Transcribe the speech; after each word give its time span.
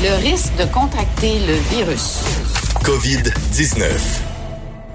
Le 0.00 0.14
risque 0.22 0.54
de 0.56 0.64
contracter 0.72 1.40
le 1.40 1.54
virus. 1.76 2.22
COVID-19. 2.84 4.20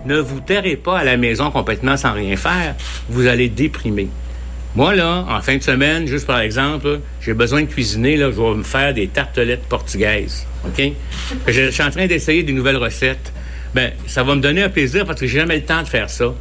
Ne 0.06 0.18
vous 0.22 0.40
terrez 0.40 0.78
pas 0.78 1.00
à 1.00 1.04
la 1.04 1.18
maison 1.18 1.52
complètement 1.52 1.98
sans 1.98 2.14
rien 2.14 2.38
faire. 2.38 2.74
Vous 3.10 3.28
allez 3.28 3.50
déprimer. 3.50 4.08
Moi, 4.76 4.96
là, 4.96 5.26
en 5.28 5.42
fin 5.42 5.58
de 5.58 5.62
semaine, 5.62 6.08
juste 6.08 6.26
par 6.26 6.40
exemple, 6.40 7.02
j'ai 7.20 7.34
besoin 7.34 7.64
de 7.64 7.68
cuisiner, 7.68 8.16
là, 8.16 8.32
je 8.32 8.42
vais 8.42 8.56
me 8.56 8.64
faire 8.64 8.94
des 8.94 9.08
tartelettes 9.08 9.66
portugaises. 9.66 10.48
OK? 10.66 10.82
Je, 11.50 11.70
suis 11.70 11.84
en 11.84 11.92
train 11.92 12.08
d'essayer 12.08 12.44
des 12.44 12.54
nouvelles 12.54 12.78
recettes. 12.78 13.34
Ben, 13.76 13.92
ça 14.08 14.24
va 14.24 14.36
me 14.36 14.42
donner 14.42 14.64
un 14.64 14.70
plaisir 14.70 15.06
parce 15.06 15.20
que 15.20 15.28
j'ai 15.28 15.40
jamais 15.40 15.58
le 15.58 15.66
temps 15.66 15.84
de 15.84 15.90
faire 15.90 16.10
ça. 16.10 16.34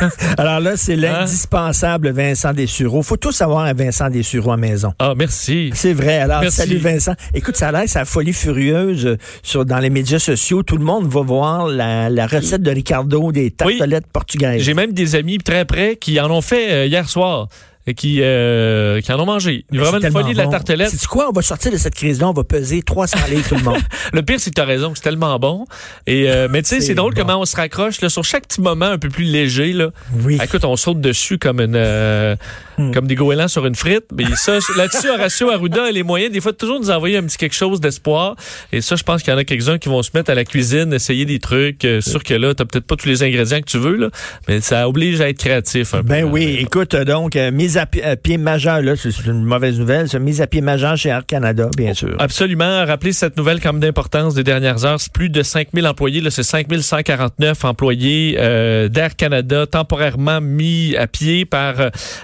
Alors 0.38 0.60
là, 0.60 0.76
c'est 0.76 0.94
Hein? 0.94 0.96
l'indispensable 0.96 2.10
Vincent 2.10 2.52
Dessureau. 2.52 3.02
Faut 3.02 3.16
tous 3.16 3.40
avoir 3.40 3.60
un 3.64 3.72
Vincent 3.72 4.08
Dessureau 4.10 4.52
à 4.52 4.56
maison. 4.56 4.92
Ah, 4.98 5.14
merci. 5.16 5.70
C'est 5.74 5.92
vrai. 5.92 6.18
Alors, 6.18 6.40
Merci. 6.42 6.56
salut 6.56 6.76
Vincent. 6.78 7.14
Écoute, 7.34 7.56
ça 7.56 7.68
a 7.68 7.72
l'air, 7.72 7.82
c'est 7.86 7.98
la 7.98 8.04
folie 8.04 8.32
furieuse 8.32 9.06
euh, 9.06 9.16
sur, 9.42 9.64
dans 9.64 9.78
les 9.78 9.90
médias 9.90 10.18
sociaux. 10.18 10.62
Tout 10.62 10.76
le 10.76 10.84
monde 10.84 11.06
va 11.08 11.20
voir 11.22 11.66
la, 11.66 12.10
la 12.10 12.26
recette 12.26 12.62
de 12.62 12.70
Ricardo 12.70 13.32
des 13.32 13.50
tartelettes 13.50 14.06
portugaises. 14.12 14.62
J'ai 14.62 14.74
même 14.74 14.92
des 14.92 15.14
amis 15.14 15.38
très 15.38 15.64
près 15.64 15.96
qui 15.96 16.20
en 16.20 16.30
ont 16.30 16.42
fait 16.42 16.72
euh, 16.72 16.86
hier 16.86 17.08
soir 17.08 17.48
qui, 17.94 18.18
euh, 18.22 19.00
qui 19.00 19.12
en 19.12 19.20
ont 19.20 19.26
mangé. 19.26 19.64
Mais 19.70 19.78
Vraiment 19.78 19.98
c'est 20.00 20.06
une 20.06 20.12
folie 20.12 20.32
de 20.32 20.38
la 20.38 20.46
tartelette. 20.46 20.90
C'est 20.90 21.06
quoi? 21.06 21.28
On 21.28 21.32
va 21.32 21.42
sortir 21.42 21.72
de 21.72 21.76
cette 21.76 21.94
crise-là, 21.94 22.28
on 22.28 22.32
va 22.32 22.44
peser 22.44 22.82
300 22.82 23.18
livres 23.30 23.48
tout 23.48 23.54
le 23.56 23.62
monde. 23.62 23.78
Le 24.12 24.22
pire, 24.22 24.38
c'est 24.40 24.50
que 24.50 24.54
tu 24.54 24.60
as 24.60 24.64
raison, 24.64 24.92
c'est 24.94 25.02
tellement 25.02 25.38
bon. 25.38 25.66
Et, 26.06 26.30
euh, 26.30 26.48
mais 26.50 26.62
tu 26.62 26.68
sais, 26.68 26.80
C'est 26.80 26.86
c'est 26.88 26.94
drôle 26.94 27.14
bon. 27.14 27.22
comment 27.22 27.40
on 27.40 27.44
se 27.44 27.56
raccroche 27.56 28.00
là, 28.00 28.08
sur 28.08 28.24
chaque 28.24 28.46
petit 28.46 28.60
moment 28.60 28.86
un 28.86 28.98
peu 28.98 29.08
plus 29.08 29.24
léger. 29.24 29.72
Là. 29.72 29.90
Oui. 30.24 30.36
Ah, 30.40 30.44
Écoute, 30.44 30.64
on 30.64 30.76
saute 30.76 31.00
dessus 31.00 31.38
comme 31.38 31.60
une 31.60 31.74
euh, 31.76 32.36
Hmm. 32.78 32.92
comme 32.92 33.06
des 33.06 33.14
goélands 33.16 33.48
sur 33.48 33.66
une 33.66 33.74
frite. 33.74 34.04
Mais 34.16 34.24
ça, 34.36 34.58
là-dessus, 34.76 35.08
Horacio 35.10 35.50
Arruda 35.50 35.84
a 35.84 35.90
les 35.90 36.02
moyens 36.04 36.32
des 36.32 36.40
fois 36.40 36.52
de 36.52 36.56
toujours 36.56 36.78
nous 36.80 36.90
envoyer 36.90 37.16
un 37.16 37.22
petit 37.24 37.36
quelque 37.36 37.54
chose 37.54 37.80
d'espoir. 37.80 38.36
Et 38.72 38.80
ça, 38.80 38.94
je 38.96 39.02
pense 39.02 39.22
qu'il 39.22 39.32
y 39.32 39.36
en 39.36 39.38
a 39.38 39.44
quelques-uns 39.44 39.78
qui 39.78 39.88
vont 39.88 40.02
se 40.02 40.10
mettre 40.14 40.30
à 40.30 40.34
la 40.34 40.44
cuisine, 40.44 40.92
essayer 40.92 41.24
des 41.24 41.38
trucs. 41.40 41.84
Euh, 41.84 42.00
sûr 42.00 42.22
que 42.22 42.34
là, 42.34 42.54
t'as 42.54 42.64
peut-être 42.64 42.86
pas 42.86 42.96
tous 42.96 43.08
les 43.08 43.22
ingrédients 43.22 43.60
que 43.60 43.66
tu 43.66 43.78
veux, 43.78 43.96
là, 43.96 44.08
mais 44.46 44.60
ça 44.60 44.88
oblige 44.88 45.20
à 45.20 45.28
être 45.28 45.38
créatif. 45.38 45.94
Un 45.94 46.02
Ben 46.02 46.24
peu, 46.24 46.30
oui, 46.32 46.56
écoute, 46.60 46.94
euh, 46.94 47.04
donc, 47.04 47.34
euh, 47.36 47.50
mise 47.50 47.76
à, 47.78 47.86
pi- 47.86 48.02
à 48.02 48.16
pied 48.16 48.38
majeur, 48.38 48.80
là, 48.82 48.94
c'est 48.96 49.10
c'est 49.10 49.26
une 49.26 49.42
mauvaise 49.44 49.78
nouvelle, 49.78 50.08
ça, 50.08 50.18
mise 50.18 50.40
à 50.40 50.46
pied 50.46 50.60
majeur 50.60 50.96
chez 50.96 51.08
Air 51.08 51.26
Canada, 51.26 51.68
bien 51.76 51.94
sûr. 51.94 52.14
Absolument. 52.18 52.84
Rappelez 52.86 53.12
cette 53.12 53.36
nouvelle 53.36 53.60
comme 53.60 53.80
d'importance 53.80 54.34
des 54.34 54.44
dernières 54.44 54.84
heures. 54.84 55.00
C'est 55.00 55.12
plus 55.12 55.30
de 55.30 55.42
5000 55.42 55.86
employés. 55.86 56.20
Là, 56.20 56.30
c'est 56.30 56.42
5149 56.42 57.64
employés 57.64 58.36
euh, 58.38 58.88
d'Air 58.88 59.16
Canada 59.16 59.66
temporairement 59.66 60.40
mis 60.40 60.94
à 60.96 61.06
pied 61.06 61.44
par, 61.44 61.74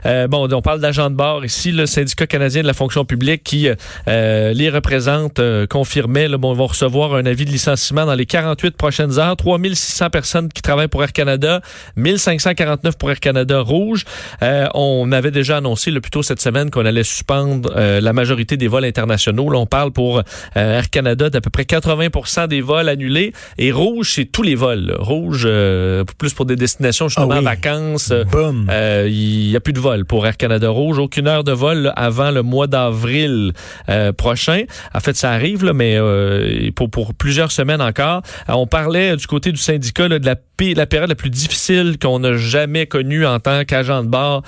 euh, 0.07 0.27
bon, 0.29 0.44
on 0.53 0.63
parle 0.63 0.81
d'agents 0.81 1.11
de 1.11 1.15
bord 1.17 1.45
ici, 1.45 1.73
le 1.73 1.87
syndicat 1.87 2.27
canadien 2.27 2.63
de 2.63 2.67
la 2.67 2.75
fonction 2.75 3.05
publique 3.05 3.43
qui 3.45 3.69
euh, 4.09 4.53
les 4.53 4.71
représente, 4.71 5.39
euh, 5.39 5.67
confirmait, 5.67 6.29
là, 6.29 6.37
bon, 6.39 6.53
ils 6.55 6.59
vont 6.59 6.67
recevoir 6.67 7.15
un 7.15 7.27
avis 7.27 7.45
de 7.45 7.51
licenciement 7.51 8.07
dans 8.07 8.15
les 8.15 8.27
48 8.27 8.77
prochaines 8.77 9.19
heures. 9.19 9.37
3600 9.37 10.11
personnes 10.11 10.49
qui 10.49 10.63
travaillent 10.63 10.89
pour 10.89 11.03
Air 11.03 11.13
Canada, 11.13 11.61
1549 11.97 12.97
pour 12.99 13.11
Air 13.11 13.21
Canada 13.21 13.61
Rouge. 13.61 14.05
Euh, 14.43 14.67
on 14.75 15.11
avait 15.13 15.31
déjà 15.31 15.59
annoncé 15.59 15.91
le 15.91 16.01
plus 16.01 16.11
tôt 16.11 16.23
cette 16.23 16.41
semaine 16.41 16.71
qu'on 16.71 16.85
allait 16.87 17.03
suspendre 17.05 17.71
euh, 17.77 18.01
la 18.01 18.13
majorité 18.13 18.57
des 18.57 18.69
vols 18.69 18.85
internationaux. 18.85 19.51
Là, 19.51 19.59
on 19.59 19.67
parle 19.67 19.91
pour 19.93 20.19
euh, 20.19 20.23
Air 20.55 20.91
Canada 20.91 21.31
d'à 21.31 21.41
peu 21.41 21.51
près 21.51 21.65
80 21.65 22.47
des 22.49 22.61
vols 22.61 22.89
annulés. 22.89 23.33
Et 23.59 23.73
Rouge, 23.73 24.13
c'est 24.15 24.25
tous 24.27 24.43
les 24.43 24.55
vols. 24.55 24.87
là. 24.87 24.95
Rouge, 24.99 25.45
euh, 25.47 26.05
plus 26.19 26.33
pour 26.35 26.47
des 26.47 26.57
destinations 26.57 27.09
justement 27.09 27.29
Ah 27.33 27.39
oui. 27.39 27.45
vacances. 27.45 28.11
euh, 28.11 28.25
euh, 28.71 29.09
Il 29.11 29.49
n'y 29.49 29.57
a 29.57 29.61
plus 29.61 29.73
de 29.73 29.81
vol 29.81 30.05
pour 30.05 30.27
Air 30.27 30.34
Canada 30.37 30.69
Rouge. 30.69 30.99
Aucune 30.99 31.29
heure 31.29 31.45
de 31.45 31.53
vol 31.53 31.93
avant 31.97 32.31
le 32.31 32.43
mois 32.43 32.67
d'avril 32.67 33.53
euh, 33.89 34.13
prochain. 34.13 34.63
En 34.95 35.01
fait, 35.01 35.17
ça 35.17 35.31
arrive, 35.31 35.65
mais 35.75 35.97
euh, 35.97 36.71
pour, 36.75 37.15
plusieurs 37.15 37.53
semaines 37.53 37.83
encore. 37.83 38.23
Euh, 38.49 38.53
on 38.53 38.67
parlait 38.67 39.17
du 39.17 39.27
côté 39.27 39.53
du 39.53 39.59
syndicat 39.59 40.09
de 40.09 40.21
la, 40.25 40.87
période 40.87 41.09
la 41.09 41.15
plus 41.15 41.31
difficile 41.31 41.97
qu'on 42.01 42.23
a 42.25 42.37
jamais 42.37 42.87
connue 42.87 43.27
en 43.27 43.41
tant 43.41 43.65
qu'agent 43.65 44.03
de 44.03 44.09
bord. 44.09 44.43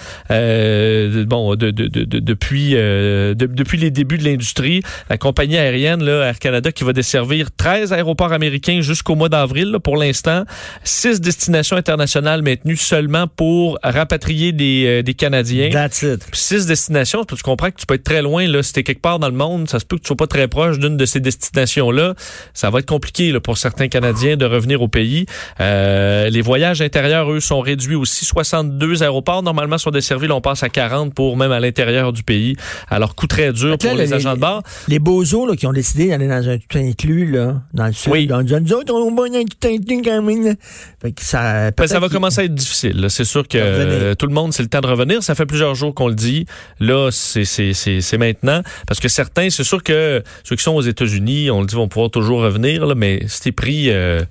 bon, 1.27 1.55
de, 1.55 1.71
de- 1.71 1.87
de- 1.89 2.05
de- 2.05 2.19
depuis 2.21 2.73
de- 2.75 3.35
depuis 3.35 3.79
les 3.79 3.91
débuts 3.91 4.19
de 4.19 4.25
l'industrie, 4.25 4.83
la 5.11 5.19
compagnie 5.19 5.57
aérienne 5.57 6.03
là, 6.05 6.27
Air 6.29 6.39
Canada 6.39 6.73
qui 6.73 6.85
va 6.85 6.93
desservir 6.93 7.49
13 7.57 7.93
aéroports 7.93 8.33
américains 8.33 8.81
jusqu'au 8.81 9.15
mois 9.15 9.29
d'avril 9.29 9.77
pour 9.83 9.97
l'instant, 9.97 10.45
six 10.85 11.21
destinations 11.21 11.77
internationales 11.77 12.43
maintenues 12.43 12.77
seulement 12.77 13.27
pour 13.27 13.79
rapatrier 13.83 14.53
des 14.53 15.15
Canadiens. 15.17 15.69
That's 15.76 16.03
it. 16.03 16.25
Puis 16.31 16.41
six 16.41 16.64
destinations, 16.64 17.25
tu 17.26 17.37
comprends 17.42 17.70
que 17.70 17.76
tu 17.78 17.84
peux 17.84 17.94
être 17.97 18.03
très 18.04 18.22
loin. 18.22 18.47
Là, 18.48 18.62
si 18.62 18.72
t'es 18.72 18.82
quelque 18.82 19.03
part 19.03 19.19
dans 19.19 19.28
le 19.28 19.34
monde, 19.34 19.69
ça 19.69 19.78
se 19.78 19.84
peut 19.84 19.97
que 19.97 20.03
tu 20.03 20.06
sois 20.06 20.16
pas 20.16 20.26
très 20.26 20.48
proche 20.48 20.78
d'une 20.78 20.97
de 20.97 21.04
ces 21.04 21.20
destinations-là. 21.20 22.14
Ça 22.54 22.70
va 22.70 22.78
être 22.78 22.87
compliqué 22.87 23.31
là, 23.31 23.41
pour 23.41 23.59
certains 23.59 23.88
Canadiens 23.88 24.38
de 24.38 24.47
revenir 24.47 24.81
au 24.81 24.88
pays. 24.88 25.26
Euh, 25.60 26.31
les 26.31 26.41
voyages 26.41 26.81
intérieurs, 26.81 27.31
eux, 27.31 27.41
sont 27.41 27.60
réduits 27.60 27.94
aussi. 27.94 28.25
62 28.25 29.03
aéroports, 29.03 29.42
normalement, 29.42 29.76
sont 29.76 29.91
desservis. 29.91 30.28
Là, 30.28 30.37
on 30.37 30.41
passe 30.41 30.62
à 30.62 30.70
40 30.70 31.12
pour 31.12 31.37
même 31.37 31.53
à 31.53 31.60
l'intérieur 31.60 32.12
du 32.14 32.22
pays. 32.22 32.56
Alors, 32.88 33.14
coup 33.14 33.26
très 33.26 33.53
dur 33.53 33.70
là, 33.70 33.76
pour 33.76 33.94
les, 33.94 34.06
les- 34.06 34.12
agents 34.14 34.34
de 34.34 34.41
bord. 34.41 34.62
Les 34.88 34.98
là, 34.98 35.56
qui 35.56 35.66
ont 35.66 35.72
décidé 35.75 36.08
d'aller 36.08 36.28
dans 36.28 36.48
un 36.48 36.56
tout 36.56 36.78
inclus, 36.78 37.31
là, 37.31 37.60
dans 37.75 37.87
le 37.87 37.93
sud, 37.93 38.12
Oui. 38.12 38.26
disant, 38.26 38.60
nous 38.60 38.72
autres, 38.72 38.94
on 38.94 39.14
va 39.14 39.28
dans 39.28 39.34
un 39.34 39.44
tout 39.44 39.69
inclus 39.69 40.00
quand 40.03 40.22
même. 40.22 40.56
Fait 41.03 41.12
que 41.12 41.22
ça, 41.22 41.70
Ben, 41.72 41.87
ça 41.87 42.00
va 42.00 42.08
commencer 42.08 42.41
à 42.41 42.44
être 42.44 42.54
difficile. 42.54 43.06
C'est 43.10 43.25
sûr 43.25 43.47
que 43.47 43.58
euh, 43.60 44.14
tout 44.14 44.26
le 44.26 44.32
monde, 44.34 44.53
c'est 44.53 44.62
le 44.62 44.69
temps 44.69 44.81
de 44.81 44.87
revenir. 44.87 45.22
Ça 45.22 45.34
fait 45.34 45.47
plusieurs 45.47 45.66
jours 45.75 45.94
qu'on 45.94 46.09
le 46.09 46.15
dit. 46.15 46.47
Là, 46.81 47.10
c'est 47.10 47.44
c'est- 47.44 47.72
c'est- 47.72 48.00
c'est 48.00 48.19
maintenant. 48.19 48.62
Parce 48.87 49.00
que 49.00 49.09
certains, 49.09 49.50
c'est 49.50 49.65
sûr 49.65 49.82
que 49.82 50.22
ceux 50.44 50.56
qui 50.56 50.62
sont 50.62 50.75
aux 50.75 50.82
États-Unis, 50.82 51.50
on 51.50 51.60
le 51.60 51.66
dit, 51.66 51.75
vont 51.75 51.88
pouvoir 51.88 52.10
toujours 52.10 52.41
revenir. 52.41 52.87
Là, 52.87 52.94
mais 52.94 53.22
si 53.27 53.41
t'es 53.43 53.53
pris 53.53 53.91
euh, 53.91 54.22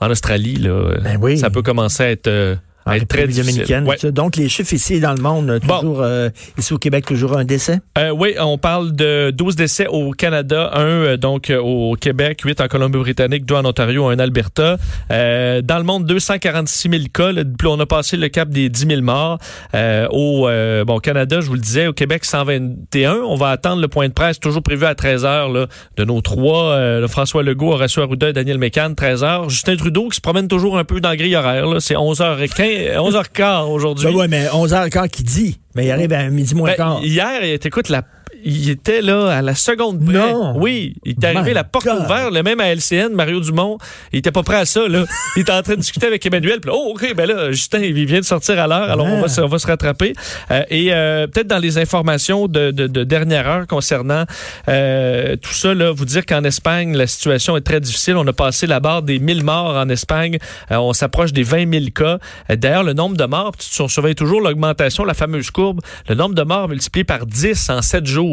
en 0.00 0.10
Australie, 0.10 0.56
là, 0.56 0.94
Ben 1.02 1.18
oui. 1.20 1.38
ça 1.38 1.50
peut 1.50 1.62
commencer 1.62 2.02
à 2.02 2.10
être, 2.10 2.26
euh, 2.28 2.56
en 2.86 2.90
à 2.92 2.96
être 2.96 3.08
très 3.08 3.20
République 3.20 3.42
difficile. 3.44 3.64
dominicaine. 3.66 4.06
Ouais. 4.06 4.12
Donc, 4.12 4.36
les 4.36 4.48
chiffres 4.48 4.72
ici 4.72 5.00
dans 5.00 5.12
le 5.14 5.22
monde, 5.22 5.60
Bon. 5.66 5.78
toujours, 5.80 6.00
euh, 6.02 6.28
ici 6.58 6.72
au 6.72 6.78
Québec, 6.78 7.04
toujours 7.06 7.36
un 7.36 7.44
décès? 7.44 7.80
Euh, 7.98 8.10
oui, 8.10 8.34
on 8.40 8.58
parle 8.58 8.92
de 8.92 9.30
12 9.30 9.56
décès 9.56 9.86
au 9.86 10.10
Canada, 10.12 10.70
un 10.74 10.80
euh, 10.86 11.16
donc 11.16 11.50
euh, 11.50 11.58
au 11.60 11.94
Québec, 11.94 12.40
8 12.44 12.60
en 12.60 12.68
Colombie-Britannique, 12.68 13.44
2 13.44 13.54
en 13.54 13.64
Ontario, 13.64 14.06
un 14.08 14.14
en 14.14 14.18
Alberta. 14.18 14.76
Euh, 15.10 15.62
dans 15.62 15.78
le 15.78 15.84
monde, 15.84 16.06
246 16.06 16.90
000 16.90 17.02
cas. 17.12 17.32
là, 17.32 17.42
on 17.66 17.78
a 17.80 17.86
passé 17.86 18.16
le 18.16 18.28
cap 18.28 18.48
des 18.48 18.68
10 18.68 18.86
000 18.86 19.02
morts. 19.02 19.38
Euh, 19.74 20.06
au 20.10 20.48
euh, 20.48 20.84
bon 20.84 20.98
Canada, 20.98 21.40
je 21.40 21.46
vous 21.46 21.54
le 21.54 21.60
disais, 21.60 21.86
au 21.86 21.92
Québec, 21.92 22.24
121. 22.24 23.14
On 23.26 23.36
va 23.36 23.48
attendre 23.50 23.80
le 23.80 23.88
point 23.88 24.08
de 24.08 24.12
presse, 24.12 24.38
toujours 24.40 24.62
prévu 24.62 24.84
à 24.84 24.94
13 24.94 25.24
h 25.24 25.52
là, 25.52 25.66
de 25.96 26.04
nos 26.04 26.20
trois, 26.20 26.72
euh, 26.72 27.00
le 27.00 27.06
François 27.08 27.42
Legault, 27.42 27.72
Horacio 27.72 28.02
Arruda 28.02 28.28
et 28.30 28.32
Daniel 28.32 28.58
Mécan, 28.58 28.94
13 28.94 29.22
h 29.22 29.48
Justin 29.48 29.76
Trudeau 29.76 30.08
qui 30.08 30.16
se 30.16 30.20
promène 30.20 30.48
toujours 30.48 30.78
un 30.78 30.84
peu 30.84 31.00
dans 31.00 31.10
le 31.10 31.16
grille 31.16 31.36
horaire. 31.36 31.66
là. 31.66 31.80
C'est 31.80 31.94
11h15, 31.94 32.71
11h15 32.96 33.66
aujourd'hui. 33.68 34.06
Ben 34.06 34.14
ouais, 34.14 34.28
mais 34.28 34.46
11h15 34.46 35.08
qui 35.08 35.22
dit. 35.22 35.58
Mais 35.74 35.86
il 35.86 35.90
arrive 35.90 36.12
à 36.12 36.28
midi 36.28 36.54
moins 36.54 36.70
Ben, 36.70 36.76
quart. 36.76 37.00
hier, 37.02 37.42
écoute, 37.42 37.88
la, 37.88 38.02
il 38.44 38.70
était 38.70 39.00
là 39.02 39.28
à 39.36 39.42
la 39.42 39.54
seconde 39.54 40.04
près. 40.04 40.14
Non. 40.14 40.54
Oui, 40.58 40.94
il 41.04 41.12
est 41.12 41.24
arrivé 41.24 41.50
My 41.50 41.54
la 41.54 41.64
porte 41.64 41.84
God. 41.86 42.02
ouverte, 42.04 42.32
le 42.32 42.42
même 42.42 42.60
à 42.60 42.72
LCN, 42.74 43.12
Mario 43.14 43.40
Dumont, 43.40 43.78
il 44.12 44.18
était 44.18 44.30
pas 44.32 44.42
prêt 44.42 44.56
à 44.56 44.64
ça, 44.64 44.86
là. 44.88 45.04
Il 45.36 45.40
était 45.42 45.52
en 45.52 45.62
train 45.62 45.74
de 45.74 45.80
discuter 45.80 46.06
avec 46.06 46.24
Emmanuel, 46.26 46.60
puis 46.60 46.70
oh, 46.74 46.92
OK, 46.94 47.14
ben 47.16 47.26
là, 47.26 47.50
Justin, 47.52 47.78
il 47.80 48.04
vient 48.04 48.20
de 48.20 48.24
sortir 48.24 48.58
à 48.60 48.66
l'heure, 48.66 48.90
alors 48.90 49.06
on, 49.06 49.20
va, 49.22 49.28
se- 49.28 49.40
on 49.40 49.46
va 49.46 49.58
se 49.58 49.66
rattraper. 49.66 50.12
Euh, 50.50 50.62
et 50.68 50.92
euh, 50.92 51.26
peut-être 51.26 51.46
dans 51.46 51.58
les 51.58 51.78
informations 51.78 52.48
de, 52.48 52.70
de, 52.70 52.86
de 52.86 53.04
dernière 53.04 53.48
heure 53.48 53.66
concernant 53.66 54.24
euh, 54.68 55.36
tout 55.36 55.52
ça, 55.52 55.74
là, 55.74 55.90
vous 55.92 56.04
dire 56.04 56.26
qu'en 56.26 56.44
Espagne, 56.44 56.96
la 56.96 57.06
situation 57.06 57.56
est 57.56 57.62
très 57.62 57.80
difficile. 57.80 58.16
On 58.16 58.26
a 58.26 58.32
passé 58.32 58.66
la 58.66 58.80
barre 58.80 59.02
des 59.02 59.18
1000 59.18 59.42
morts 59.44 59.74
en 59.76 59.88
Espagne. 59.88 60.38
Euh, 60.70 60.76
on 60.76 60.92
s'approche 60.92 61.32
des 61.32 61.42
20 61.42 61.70
000 61.72 61.84
cas. 61.94 62.18
Euh, 62.50 62.56
D'ailleurs, 62.56 62.84
le 62.84 62.92
nombre 62.92 63.16
de 63.16 63.24
morts, 63.24 63.52
on 63.80 63.88
surveille 63.88 64.14
toujours 64.14 64.40
l'augmentation, 64.40 65.04
la 65.04 65.14
fameuse 65.14 65.50
courbe, 65.50 65.80
le 66.08 66.14
nombre 66.14 66.34
de 66.34 66.42
morts 66.42 66.68
multiplié 66.68 67.04
par 67.04 67.26
10 67.26 67.70
en 67.70 67.82
7 67.82 68.06
jours 68.06 68.31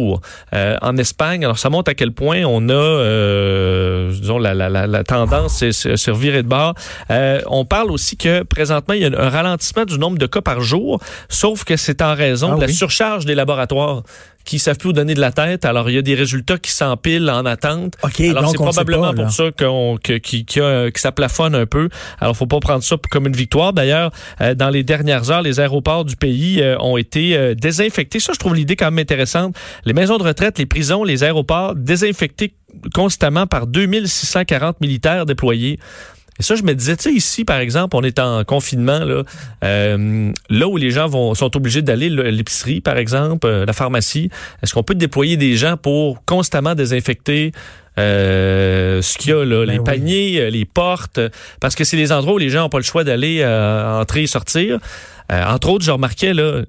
euh, 0.54 0.78
en 0.82 0.98
Espagne. 0.98 1.44
Alors, 1.46 1.58
ça 1.60 1.70
montre 1.70 1.92
à 1.92 1.94
quel 1.96 2.12
point 2.12 2.44
on 2.46 2.70
a, 2.70 2.74
euh, 2.74 4.12
disons, 4.12 4.38
la, 4.40 4.54
la, 4.54 4.70
la, 4.70 4.88
la 4.88 5.04
tendance 5.04 5.54
c'est 5.60 5.72
c'est- 5.72 5.98
c'est 5.98 6.12
revirer 6.12 6.44
de 6.44 6.48
bord. 6.48 6.74
Euh, 7.12 7.42
on 7.48 7.66
parle 7.66 7.92
aussi 7.92 8.18
que 8.18 8.44
présentement, 8.44 8.94
il 8.94 9.02
y 9.02 9.06
a 9.06 9.10
un 9.20 9.30
ralentissement 9.30 9.86
du 9.86 9.98
nombre 9.98 10.18
de 10.18 10.26
cas 10.26 10.42
par 10.42 10.62
jour, 10.62 11.00
sauf 11.30 11.64
que 11.64 11.76
c'est 11.78 12.02
en 12.02 12.16
raison 12.16 12.50
Ah 12.54 12.56
de 12.56 12.62
la 12.62 12.68
oui. 12.68 12.74
surcharge 12.74 13.26
des 13.26 13.36
laboratoires 13.36 14.04
qui 14.46 14.58
savent 14.58 14.78
plus 14.78 14.90
où 14.90 14.94
donner 14.94 15.14
de 15.14 15.20
la 15.20 15.32
tête. 15.32 15.64
Alors, 15.66 15.90
il 15.90 15.96
y 15.96 15.98
a 15.98 16.02
des 16.02 16.16
résultats 16.16 16.58
qui 16.58 16.72
s'empilent 16.72 17.30
en 17.30 17.46
attente. 17.46 17.94
OK, 18.04 18.20
Alors, 18.22 18.50
c'est 18.50 18.58
probablement 18.58 19.14
pas, 19.14 19.24
pour 19.24 19.32
ça 19.32 19.52
qu'on, 19.58 19.98
que, 20.04 20.14
qui, 20.14 20.44
qui 20.46 20.60
a- 20.60 20.90
que 20.90 21.00
ça 21.00 21.12
plafonne 21.12 21.54
un 21.54 21.66
peu. 21.68 21.90
Alors, 22.20 22.36
faut 22.36 22.48
pas 22.48 22.60
prendre 22.60 22.84
ça 22.84 22.96
comme 23.12 23.28
une 23.28 23.36
victoire. 23.36 23.74
D'ailleurs, 23.74 24.12
euh, 24.42 24.56
dans 24.56 24.70
les 24.70 24.84
dernières 24.84 25.30
heures, 25.30 25.42
les 25.44 25.60
aéroports 25.60 26.04
du 26.06 26.16
pays 26.16 26.62
euh, 26.62 26.78
ont 26.80 26.98
été 26.98 27.38
euh, 27.38 27.54
désinfectés. 27.54 28.20
Ça, 28.20 28.34
je 28.34 28.40
trouve 28.40 28.56
l'idée 28.56 28.76
quand 28.76 28.86
même 28.92 29.00
intéressante. 29.00 29.56
Les 29.86 29.94
maisons 29.94 30.18
de 30.18 30.24
retraite, 30.24 30.58
les 30.58 30.66
prisons, 30.66 31.04
les 31.04 31.24
aéroports 31.24 31.76
désinfectés 31.76 32.54
constamment 32.94 33.46
par 33.48 33.68
2640 33.68 34.82
militaires 34.82 35.26
déployés. 35.26 35.80
Et 36.40 36.44
ça, 36.44 36.56
je 36.56 36.64
me 36.64 36.74
disais, 36.74 36.96
tu 36.96 37.04
sais, 37.04 37.14
ici, 37.14 37.44
par 37.44 37.60
exemple, 37.60 37.96
on 37.96 38.02
est 38.02 38.18
en 38.18 38.44
confinement, 38.46 39.00
là, 39.00 39.24
euh, 39.64 40.32
là 40.50 40.68
où 40.68 40.78
les 40.78 40.90
gens 40.92 41.08
vont, 41.08 41.36
sont 41.36 41.56
obligés 41.58 41.82
d'aller, 41.82 42.10
l'épicerie, 42.10 42.80
par 42.80 42.98
exemple, 42.98 43.46
euh, 43.46 43.66
la 43.66 43.74
pharmacie, 43.74 44.30
est-ce 44.64 44.74
qu'on 44.74 44.84
peut 44.84 44.96
déployer 44.96 45.36
des 45.36 45.58
gens 45.58 45.76
pour 45.76 46.24
constamment 46.26 46.76
désinfecter 46.76 47.52
euh, 47.98 49.02
ce 49.02 49.18
qu'il 49.18 49.32
y 49.32 49.34
a 49.34 49.44
là, 49.44 49.66
Ben 49.66 49.72
les 49.74 49.80
oui. 49.80 49.84
paniers, 49.84 50.40
euh, 50.40 50.50
les 50.50 50.64
portes, 50.66 51.20
parce 51.60 51.76
que 51.76 51.84
c'est 51.84 51.98
les 51.98 52.12
endroits 52.14 52.36
où 52.36 52.38
les 52.38 52.50
gens 52.50 52.62
n'ont 52.62 52.70
pas 52.70 52.78
le 52.78 52.84
choix 52.84 53.04
d'aller 53.04 53.40
euh, 53.42 54.00
entrer 54.00 54.24
et 54.24 54.28
sortir. 54.28 54.80
Euh, 55.32 55.46
entre 55.46 55.70
autres, 55.70 55.84
je 55.84 55.92
remarquais 55.92 56.34
là, 56.34 56.62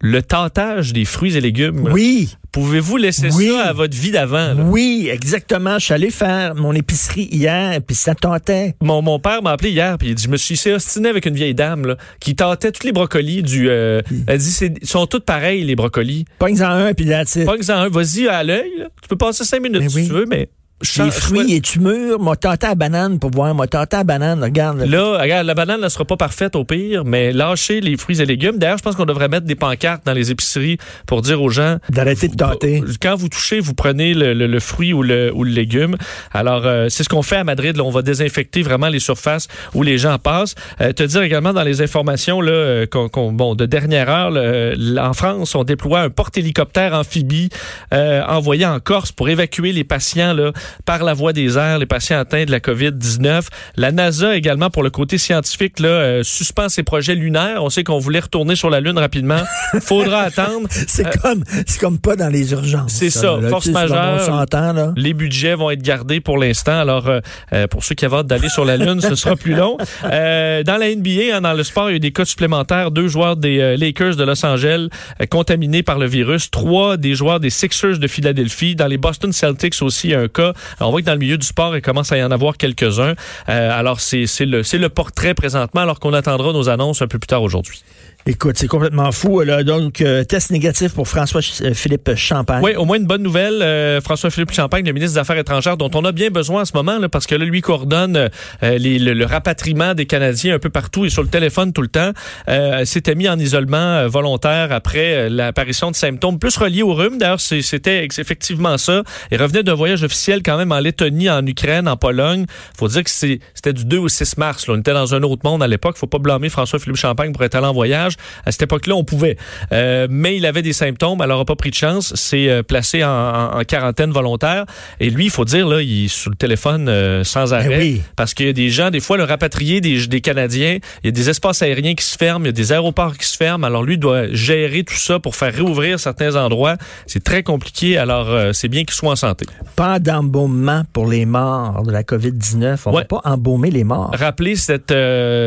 le 0.00 0.22
tentage 0.22 0.92
des 0.92 1.04
fruits 1.04 1.36
et 1.36 1.40
légumes. 1.40 1.88
Oui, 1.92 2.34
Pouvez-vous 2.52 2.96
laisser 2.96 3.28
Oui. 3.34 3.48
ça 3.48 3.64
à 3.66 3.72
votre 3.74 3.94
vie 3.94 4.10
d'avant? 4.12 4.54
oui, 4.70 5.10
exactement. 5.12 5.78
Je 5.78 5.84
suis 5.86 5.94
allé 5.94 6.10
faire 6.10 6.54
mon 6.54 6.72
épicerie 6.72 7.28
hier, 7.30 7.78
puis 7.86 7.94
ça 7.94 8.14
tentait. 8.14 8.74
Mon, 8.82 9.02
mon 9.02 9.18
père 9.18 9.42
m'a 9.42 9.50
appelé 9.50 9.70
hier 9.72 9.98
puis 9.98 10.08
il 10.08 10.14
dit 10.14 10.22
je 10.24 10.28
me 10.30 10.38
suis 10.38 10.58
ostiné 10.70 11.10
avec 11.10 11.26
une 11.26 11.34
vieille 11.34 11.54
dame 11.54 11.84
là, 11.86 11.96
qui 12.18 12.34
tentait 12.34 12.72
tous 12.72 12.84
les 12.86 12.92
brocolis 12.92 13.42
du 13.42 13.68
euh, 13.68 14.00
elle 14.26 14.38
dit 14.38 14.50
c'est 14.50 14.72
ils 14.80 14.86
sont 14.88 15.06
tous 15.06 15.20
pareils 15.20 15.64
les 15.64 15.76
brocolis. 15.76 16.24
Pogne-en 16.38 16.70
un, 16.70 16.94
puis 16.94 17.04
là. 17.04 17.24
Pas 17.44 17.72
un, 17.72 17.88
vas-y 17.90 18.26
à 18.28 18.42
l'œil, 18.42 18.86
tu 19.02 19.08
peux 19.08 19.16
passer 19.16 19.44
cinq 19.44 19.60
minutes 19.62 19.82
Ben 19.82 19.88
si 19.90 19.96
oui. 19.96 20.06
tu 20.06 20.12
veux 20.14 20.24
mais 20.26 20.48
Les 20.82 21.10
fruits, 21.10 21.54
es-tu 21.56 21.80
mûr? 21.80 22.20
M'a 22.20 22.36
tenté 22.36 22.66
à 22.66 22.74
banane 22.74 23.18
pour 23.18 23.30
voir. 23.30 23.54
M'a 23.54 23.66
tenté 23.66 23.96
à 23.96 24.04
banane, 24.04 24.42
regarde. 24.42 24.80
Là, 24.80 25.18
regarde, 25.22 25.46
la 25.46 25.54
banane 25.54 25.80
ne 25.80 25.88
sera 25.88 26.04
pas 26.04 26.18
parfaite 26.18 26.54
au 26.54 26.64
pire, 26.64 27.02
mais 27.06 27.32
lâchez 27.32 27.80
les 27.80 27.96
fruits 27.96 28.20
et 28.20 28.26
légumes. 28.26 28.58
D'ailleurs, 28.58 28.76
je 28.76 28.82
pense 28.82 28.94
qu'on 28.94 29.06
devrait 29.06 29.28
mettre 29.28 29.46
des 29.46 29.54
pancartes 29.54 30.04
dans 30.04 30.12
les 30.12 30.30
épiceries 30.30 30.76
pour 31.06 31.22
dire 31.22 31.40
aux 31.42 31.48
gens 31.48 31.78
D'arrêter 31.88 32.28
de 32.28 32.36
tenter. 32.36 32.82
Quand 33.00 33.14
vous 33.16 33.30
touchez, 33.30 33.58
vous 33.58 33.72
prenez 33.72 34.12
le, 34.12 34.34
le- 34.34 34.46
le 34.46 34.60
fruit 34.60 34.92
ou 34.92 35.02
le, 35.02 35.32
ou 35.34 35.44
le 35.44 35.50
légume. 35.50 35.96
Alors, 36.34 36.66
euh, 36.66 36.88
c'est 36.90 37.04
ce 37.04 37.08
qu'on 37.08 37.22
fait 37.22 37.36
à 37.36 37.44
Madrid. 37.44 37.74
Là, 37.74 37.82
on 37.82 37.90
va 37.90 38.02
désinfecter 38.02 38.60
vraiment 38.60 38.88
les 38.88 39.00
surfaces 39.00 39.48
où 39.74 39.82
les 39.82 39.96
gens 39.96 40.18
passent. 40.18 40.56
Euh, 40.82 40.92
te 40.92 41.02
dire 41.02 41.22
également 41.22 41.54
dans 41.54 41.62
les 41.64 41.80
informations 41.80 42.42
là, 42.42 42.52
euh, 42.52 42.86
qu'on- 42.86 43.08
qu'on- 43.08 43.32
bon, 43.32 43.54
de 43.54 43.64
dernière 43.64 44.10
heure, 44.10 44.30
là, 44.30 44.40
euh, 44.40 44.96
en 44.98 45.14
France, 45.14 45.54
on 45.54 45.64
déploie 45.64 46.00
un 46.00 46.10
porte-hélicoptère 46.10 46.92
amphibie 46.92 47.48
euh, 47.94 48.22
envoyé 48.28 48.66
en 48.66 48.78
Corse 48.78 49.10
pour 49.10 49.30
évacuer 49.30 49.72
les 49.72 49.84
patients 49.84 50.34
là, 50.34 50.52
par 50.84 51.04
la 51.04 51.14
voie 51.14 51.32
des 51.32 51.58
airs, 51.58 51.78
les 51.78 51.86
patients 51.86 52.18
atteints 52.18 52.44
de 52.44 52.50
la 52.50 52.60
COVID-19. 52.60 53.46
La 53.76 53.92
NASA 53.92 54.36
également, 54.36 54.70
pour 54.70 54.82
le 54.82 54.90
côté 54.90 55.18
scientifique, 55.18 55.80
là, 55.80 55.88
euh, 55.88 56.22
suspend 56.22 56.68
ses 56.68 56.82
projets 56.82 57.14
lunaires. 57.14 57.62
On 57.62 57.70
sait 57.70 57.84
qu'on 57.84 57.98
voulait 57.98 58.20
retourner 58.20 58.56
sur 58.56 58.70
la 58.70 58.80
Lune 58.80 58.98
rapidement. 58.98 59.40
Faudra 59.80 60.22
attendre. 60.22 60.68
C'est 60.70 61.18
comme, 61.20 61.42
c'est 61.66 61.80
comme 61.80 61.98
pas 61.98 62.16
dans 62.16 62.28
les 62.28 62.52
urgences. 62.52 62.92
C'est 62.92 63.10
ça, 63.10 63.38
là. 63.40 63.48
force 63.48 63.68
majeure. 63.68 64.46
Là. 64.50 64.92
Les 64.96 65.14
budgets 65.14 65.54
vont 65.54 65.70
être 65.70 65.82
gardés 65.82 66.20
pour 66.20 66.38
l'instant. 66.38 66.78
Alors, 66.78 67.08
euh, 67.08 67.20
euh, 67.52 67.66
pour 67.66 67.84
ceux 67.84 67.94
qui 67.94 68.04
avaient 68.04 68.16
hâte 68.18 68.26
d'aller 68.26 68.48
sur 68.48 68.64
la 68.64 68.76
Lune, 68.76 69.00
ce 69.00 69.14
sera 69.14 69.36
plus 69.36 69.54
long. 69.54 69.76
Euh, 70.04 70.62
dans 70.62 70.76
la 70.76 70.94
NBA, 70.94 71.36
hein, 71.36 71.40
dans 71.40 71.52
le 71.52 71.62
sport, 71.62 71.90
il 71.90 71.92
y 71.92 71.94
a 71.94 71.96
eu 71.96 72.00
des 72.00 72.12
cas 72.12 72.24
supplémentaires. 72.24 72.90
Deux 72.90 73.08
joueurs 73.08 73.36
des 73.36 73.60
euh, 73.60 73.76
Lakers 73.76 74.16
de 74.16 74.24
Los 74.24 74.44
Angeles 74.44 74.88
euh, 75.20 75.26
contaminés 75.26 75.82
par 75.82 75.98
le 75.98 76.06
virus. 76.06 76.50
Trois 76.50 76.96
des 76.96 77.14
joueurs 77.14 77.40
des 77.40 77.50
Sixers 77.50 77.98
de 77.98 78.06
Philadelphie. 78.06 78.74
Dans 78.76 78.86
les 78.86 78.98
Boston 78.98 79.32
Celtics 79.32 79.80
aussi, 79.82 80.08
il 80.08 80.10
y 80.10 80.14
a 80.14 80.20
un 80.20 80.28
cas. 80.28 80.52
On 80.80 80.90
voit 80.90 81.00
que 81.00 81.06
dans 81.06 81.12
le 81.12 81.18
milieu 81.18 81.38
du 81.38 81.46
sport, 81.46 81.76
il 81.76 81.82
commence 81.82 82.12
à 82.12 82.18
y 82.18 82.22
en 82.22 82.30
avoir 82.30 82.56
quelques-uns. 82.56 83.14
Euh, 83.48 83.78
alors, 83.78 84.00
c'est 84.00 84.26
le, 84.40 84.62
c'est 84.62 84.78
le 84.78 84.88
portrait 84.88 85.34
présentement, 85.34 85.82
alors 85.82 86.00
qu'on 86.00 86.12
attendra 86.12 86.52
nos 86.52 86.68
annonces 86.68 87.02
un 87.02 87.08
peu 87.08 87.18
plus 87.18 87.26
tard 87.26 87.42
aujourd'hui. 87.42 87.82
Écoute, 88.28 88.56
c'est 88.58 88.66
complètement 88.66 89.12
fou. 89.12 89.40
Là. 89.42 89.62
Donc, 89.62 90.00
euh, 90.00 90.24
test 90.24 90.50
négatif 90.50 90.92
pour 90.92 91.06
François-Philippe 91.06 92.16
Champagne. 92.16 92.60
Oui, 92.60 92.74
au 92.74 92.84
moins 92.84 92.96
une 92.96 93.06
bonne 93.06 93.22
nouvelle. 93.22 93.62
Euh, 93.62 94.00
François-Philippe 94.00 94.50
Champagne, 94.50 94.84
le 94.84 94.92
ministre 94.92 95.14
des 95.14 95.20
Affaires 95.20 95.38
étrangères, 95.38 95.76
dont 95.76 95.90
on 95.94 96.04
a 96.04 96.10
bien 96.10 96.30
besoin 96.30 96.62
en 96.62 96.64
ce 96.64 96.72
moment, 96.74 96.98
là, 96.98 97.08
parce 97.08 97.26
que 97.26 97.36
là, 97.36 97.44
lui 97.44 97.60
coordonne 97.60 98.16
euh, 98.16 98.28
le, 98.62 99.12
le 99.12 99.24
rapatriement 99.24 99.94
des 99.94 100.06
Canadiens 100.06 100.56
un 100.56 100.58
peu 100.58 100.70
partout 100.70 101.04
et 101.04 101.10
sur 101.10 101.22
le 101.22 101.28
téléphone 101.28 101.72
tout 101.72 101.82
le 101.82 101.88
temps, 101.88 102.12
euh, 102.48 102.84
s'était 102.84 103.14
mis 103.14 103.28
en 103.28 103.38
isolement 103.38 103.76
euh, 103.76 104.08
volontaire 104.08 104.72
après 104.72 105.14
euh, 105.14 105.28
l'apparition 105.28 105.90
de 105.90 105.96
symptômes 105.96 106.38
plus 106.38 106.56
reliés 106.56 106.82
au 106.82 106.94
rhume. 106.94 107.18
D'ailleurs, 107.18 107.40
c'était 107.40 108.06
effectivement 108.18 108.78
ça. 108.78 109.02
Il 109.30 109.40
revenait 109.40 109.62
d'un 109.62 109.74
voyage 109.74 110.02
officiel 110.02 110.42
quand 110.42 110.56
même 110.56 110.72
en 110.72 110.80
Lettonie, 110.80 111.30
en 111.30 111.46
Ukraine, 111.46 111.88
en 111.88 111.96
Pologne. 111.96 112.46
faut 112.76 112.88
dire 112.88 113.04
que 113.04 113.10
c'était 113.10 113.72
du 113.72 113.84
2 113.84 113.98
au 113.98 114.08
6 114.08 114.36
mars. 114.38 114.66
Là. 114.66 114.74
On 114.74 114.80
était 114.80 114.92
dans 114.92 115.14
un 115.14 115.22
autre 115.22 115.42
monde 115.44 115.62
à 115.62 115.68
l'époque. 115.68 115.96
faut 115.96 116.06
pas 116.06 116.18
blâmer 116.18 116.48
François-Philippe 116.48 116.96
Champagne 116.96 117.32
pour 117.32 117.44
être 117.44 117.54
allé 117.54 117.66
en 117.66 117.72
voyage. 117.72 118.15
À 118.44 118.52
cette 118.52 118.62
époque-là, 118.62 118.94
on 118.94 119.04
pouvait. 119.04 119.36
Euh, 119.72 120.06
mais 120.10 120.36
il 120.36 120.46
avait 120.46 120.62
des 120.62 120.72
symptômes, 120.72 121.20
alors 121.20 121.38
il 121.38 121.40
n'a 121.42 121.44
pas 121.46 121.56
pris 121.56 121.70
de 121.70 121.74
chance. 121.74 122.12
C'est 122.16 122.48
euh, 122.48 122.62
placé 122.62 123.04
en, 123.04 123.08
en- 123.10 123.58
en 123.60 123.64
quarantaine 123.64 124.10
volontaire. 124.10 124.64
Et 125.00 125.10
lui, 125.10 125.24
il 125.26 125.30
faut 125.30 125.44
dire, 125.44 125.66
là, 125.68 125.80
il 125.82 126.04
est 126.04 126.08
sur 126.08 126.30
le 126.30 126.36
téléphone 126.36 126.88
euh, 126.88 127.24
sans 127.24 127.52
arrêt. 127.54 127.78
oui. 127.78 128.02
Parce 128.16 128.34
qu'il 128.34 128.46
y 128.46 128.50
a 128.50 128.52
des 128.52 128.70
gens, 128.70 128.90
des 128.90 129.00
fois, 129.00 129.16
le 129.16 129.24
rapatrier 129.24 129.80
des, 129.80 130.06
des 130.06 130.20
Canadiens, 130.20 130.78
il 131.02 131.06
y 131.06 131.08
a 131.08 131.12
des 131.12 131.28
espaces 131.30 131.62
aériens 131.62 131.94
qui 131.94 132.04
se 132.04 132.16
ferment, 132.16 132.44
il 132.44 132.48
y 132.48 132.50
a 132.50 132.52
des 132.52 132.72
aéroports 132.72 133.16
qui 133.16 133.26
se 133.26 133.36
ferment. 133.36 133.64
Alors 133.66 133.82
lui, 133.82 133.94
il 133.94 133.98
doit 134.00 134.32
gérer 134.32 134.82
tout 134.84 134.94
ça 134.94 135.18
pour 135.18 135.36
faire 135.36 135.52
réouvrir 135.54 135.98
certains 136.00 136.36
endroits. 136.36 136.76
C'est 137.06 137.22
très 137.24 137.42
compliqué. 137.42 137.98
Alors, 137.98 138.28
c'est 138.54 138.68
bien 138.68 138.84
qu'il 138.84 138.94
soit 138.94 139.10
en 139.10 139.16
santé. 139.16 139.46
Pas 139.76 139.98
d'embaumement 139.98 140.82
pour 140.92 141.06
les 141.08 141.26
morts 141.26 141.82
de 141.84 141.92
la 141.92 142.02
COVID-19. 142.02 142.78
On 142.86 142.90
Ouais. 142.92 143.02
va 143.02 143.04
pas 143.04 143.20
embaumer 143.24 143.70
les 143.70 143.84
morts. 143.84 144.10
rappeler 144.14 144.56
cette, 144.56 144.94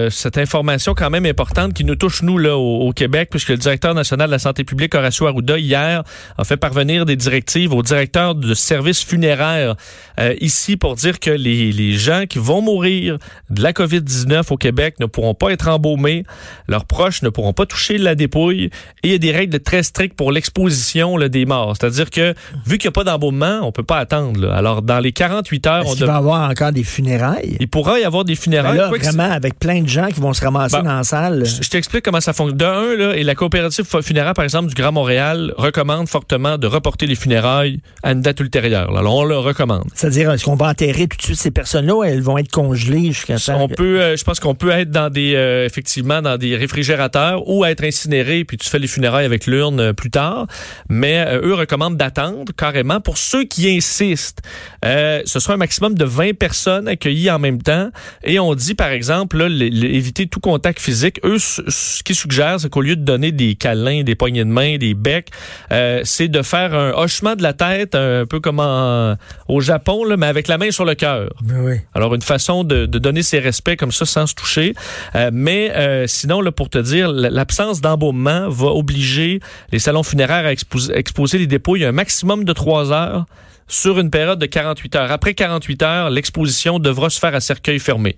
cette 0.09 0.37
information 0.37 0.93
quand 0.95 1.09
même 1.09 1.25
importante 1.25 1.73
qui 1.73 1.83
nous 1.83 1.95
touche, 1.95 2.21
nous, 2.21 2.37
là, 2.37 2.57
au, 2.59 2.87
au 2.87 2.91
Québec, 2.91 3.29
puisque 3.31 3.49
le 3.49 3.57
directeur 3.57 3.93
national 3.93 4.27
de 4.27 4.31
la 4.33 4.39
santé 4.39 4.63
publique, 4.63 4.93
Horacio 4.95 5.27
Arruda, 5.27 5.57
hier, 5.57 6.03
a 6.37 6.43
fait 6.43 6.57
parvenir 6.57 7.05
des 7.05 7.15
directives 7.15 7.73
au 7.73 7.81
directeur 7.83 8.35
de 8.35 8.53
services 8.53 9.03
funéraires 9.03 9.75
euh, 10.19 10.35
ici 10.41 10.77
pour 10.77 10.95
dire 10.95 11.19
que 11.19 11.29
les, 11.31 11.71
les 11.71 11.93
gens 11.93 12.23
qui 12.29 12.37
vont 12.39 12.61
mourir 12.61 13.17
de 13.49 13.61
la 13.63 13.71
COVID-19 13.73 14.43
au 14.51 14.57
Québec 14.57 14.95
ne 14.99 15.05
pourront 15.05 15.33
pas 15.33 15.51
être 15.51 15.67
embaumés, 15.67 16.23
leurs 16.67 16.85
proches 16.85 17.21
ne 17.21 17.29
pourront 17.29 17.53
pas 17.53 17.65
toucher 17.65 17.97
la 17.97 18.15
dépouille, 18.15 18.65
et 19.03 19.07
il 19.07 19.11
y 19.11 19.15
a 19.15 19.17
des 19.17 19.31
règles 19.31 19.59
très 19.59 19.83
strictes 19.83 20.15
pour 20.15 20.31
l'exposition 20.31 21.17
là, 21.17 21.29
des 21.29 21.45
morts. 21.45 21.75
C'est-à-dire 21.79 22.09
que, 22.09 22.33
vu 22.65 22.77
qu'il 22.77 22.87
n'y 22.89 22.93
a 22.93 23.03
pas 23.03 23.03
d'embaumement, 23.03 23.61
on 23.63 23.71
peut 23.71 23.83
pas 23.83 23.97
attendre. 23.97 24.39
là. 24.41 24.55
Alors, 24.55 24.81
dans 24.81 24.99
les 24.99 25.11
48 25.11 25.67
heures, 25.67 25.81
Est-ce 25.83 25.89
on 25.91 25.95
qu'il 25.95 26.05
va 26.05 26.13
y 26.13 26.15
avoir 26.17 26.49
encore 26.49 26.71
des 26.71 26.83
funérailles? 26.83 27.57
il 27.59 27.67
pourra 27.67 27.99
y 27.99 28.03
avoir 28.03 28.25
des 28.25 28.33
Ben 28.33 28.39
funérailles. 28.41 28.77
là, 28.77 28.89
quoique 28.89 29.03
vraiment, 29.05 29.31
avec 29.31 29.57
plein 29.59 29.81
de 29.81 29.87
gens 29.87 30.07
qui 30.07 30.19
vont 30.19 30.33
se 30.33 30.43
ramasser 30.43 30.77
Ben, 30.77 30.83
dans 30.83 30.95
la 30.97 31.03
salle. 31.03 31.45
je 31.45 31.69
t'explique 31.69 32.03
comment 32.03 32.21
ça 32.21 32.33
fonctionne. 32.33 32.48
De 32.53 32.65
un, 32.65 32.95
là, 32.95 33.15
et 33.15 33.23
la 33.23 33.35
coopérative 33.35 33.85
fu- 33.85 34.01
funéraire, 34.01 34.33
par 34.33 34.43
exemple, 34.43 34.67
du 34.69 34.75
Grand 34.75 34.91
Montréal, 34.91 35.53
recommande 35.57 36.07
fortement 36.09 36.57
de 36.57 36.67
reporter 36.67 37.05
les 37.07 37.15
funérailles 37.15 37.79
à 38.03 38.11
une 38.11 38.21
date 38.21 38.39
ultérieure. 38.39 38.91
là. 38.91 38.99
Alors, 38.99 39.15
on 39.15 39.23
le 39.23 39.37
recommande. 39.37 39.85
C'est-à-dire, 39.93 40.31
est-ce 40.31 40.45
qu'on 40.45 40.55
va 40.55 40.67
enterrer 40.69 41.07
tout 41.07 41.17
de 41.17 41.21
suite 41.23 41.37
ces 41.39 41.51
personnes-là 41.51 41.95
ou 41.95 42.03
elles 42.03 42.21
vont 42.21 42.37
être 42.37 42.51
congelées 42.51 43.07
jusqu'à 43.11 43.37
temps 43.37 43.61
On 43.63 43.67
peut, 43.67 44.01
euh, 44.01 44.15
je 44.17 44.23
pense 44.23 44.39
qu'on 44.39 44.55
peut 44.55 44.71
être 44.71 44.91
dans 44.91 45.09
des, 45.09 45.33
euh, 45.35 45.65
effectivement, 45.65 46.21
dans 46.21 46.37
des 46.37 46.55
réfrigérateurs 46.55 47.47
ou 47.47 47.65
être 47.65 47.83
incinéré, 47.83 48.43
puis 48.45 48.57
tu 48.57 48.69
fais 48.69 48.79
les 48.79 48.87
funérailles 48.87 49.25
avec 49.25 49.45
l'urne 49.47 49.79
euh, 49.79 49.93
plus 49.93 50.09
tard. 50.11 50.47
Mais 50.89 51.23
euh, 51.27 51.41
eux 51.43 51.53
recommandent 51.53 51.97
d'attendre 51.97 52.51
carrément. 52.55 53.01
Pour 53.01 53.17
ceux 53.17 53.43
qui 53.45 53.69
insistent, 53.75 54.41
ce 54.83 55.39
sera 55.39 55.53
un 55.53 55.57
maximum 55.57 55.95
de 55.95 56.05
20 56.05 56.37
personnes 56.37 56.87
accueillies 56.87 57.31
en 57.31 57.39
même 57.39 57.61
temps. 57.61 57.89
Et 58.23 58.39
on 58.39 58.53
dit, 58.55 58.75
par 58.75 58.89
exemple, 58.89 59.37
là, 59.37 59.49
les- 59.49 59.69
les- 59.69 59.87
éviter 59.95 60.27
tout 60.27 60.39
contact 60.39 60.79
physique. 60.79 61.19
Eux, 61.23 61.37
ce 61.39 61.61
ce 61.69 62.03
qu'ils 62.29 62.35
suggèrent, 62.35 62.59
c'est 62.59 62.69
qu'au 62.69 62.81
lieu 62.81 62.95
de 62.95 63.03
donner 63.03 63.31
des 63.31 63.55
câlins, 63.55 64.03
des 64.03 64.15
poignées 64.15 64.43
de 64.45 64.49
main, 64.49 64.77
des 64.77 64.93
becs, 64.93 65.29
euh, 65.71 66.01
c'est 66.03 66.27
de 66.27 66.41
faire 66.41 66.73
un 66.73 66.91
hochement 66.91 67.35
de 67.35 67.43
la 67.43 67.53
tête, 67.53 67.95
un 67.95 68.25
peu 68.25 68.39
comme 68.39 68.59
en- 68.59 69.15
au 69.47 69.61
Japon, 69.61 70.03
là, 70.05 70.15
mais 70.17 70.27
avec 70.27 70.47
la 70.47 70.57
main 70.57 70.71
sur 70.71 70.85
le 70.85 70.95
cœur. 70.95 71.29
Ben 71.41 71.59
oui. 71.61 71.73
Alors, 71.93 72.13
une 72.15 72.21
façon 72.21 72.63
de, 72.63 72.85
de 72.85 72.99
donner 72.99 73.23
ses 73.23 73.39
respects 73.39 73.75
comme 73.77 73.91
ça 73.91 74.05
sans 74.05 74.27
se 74.27 74.35
toucher. 74.35 74.73
Euh, 75.15 75.29
mais 75.33 75.71
euh, 75.75 76.05
sinon, 76.07 76.41
là, 76.41 76.51
pour 76.51 76.69
te 76.69 76.77
dire, 76.77 77.11
l'absence 77.11 77.81
d'embaumement 77.81 78.49
va 78.49 78.67
obliger 78.67 79.39
les 79.71 79.79
salons 79.79 80.03
funéraires 80.03 80.45
à 80.45 80.51
exposer, 80.51 80.95
exposer 80.97 81.37
les 81.37 81.47
dépouilles 81.47 81.85
un 81.85 81.91
maximum 81.91 82.43
de 82.45 82.53
trois 82.53 82.91
heures 82.91 83.25
sur 83.67 83.99
une 83.99 84.09
période 84.09 84.39
de 84.39 84.47
48 84.47 84.95
heures. 84.95 85.11
Après 85.11 85.35
48 85.35 85.83
heures, 85.83 86.09
l'exposition 86.09 86.79
devra 86.79 87.11
se 87.11 87.19
faire 87.19 87.35
à 87.35 87.39
cercueil 87.39 87.77
fermé. 87.79 88.17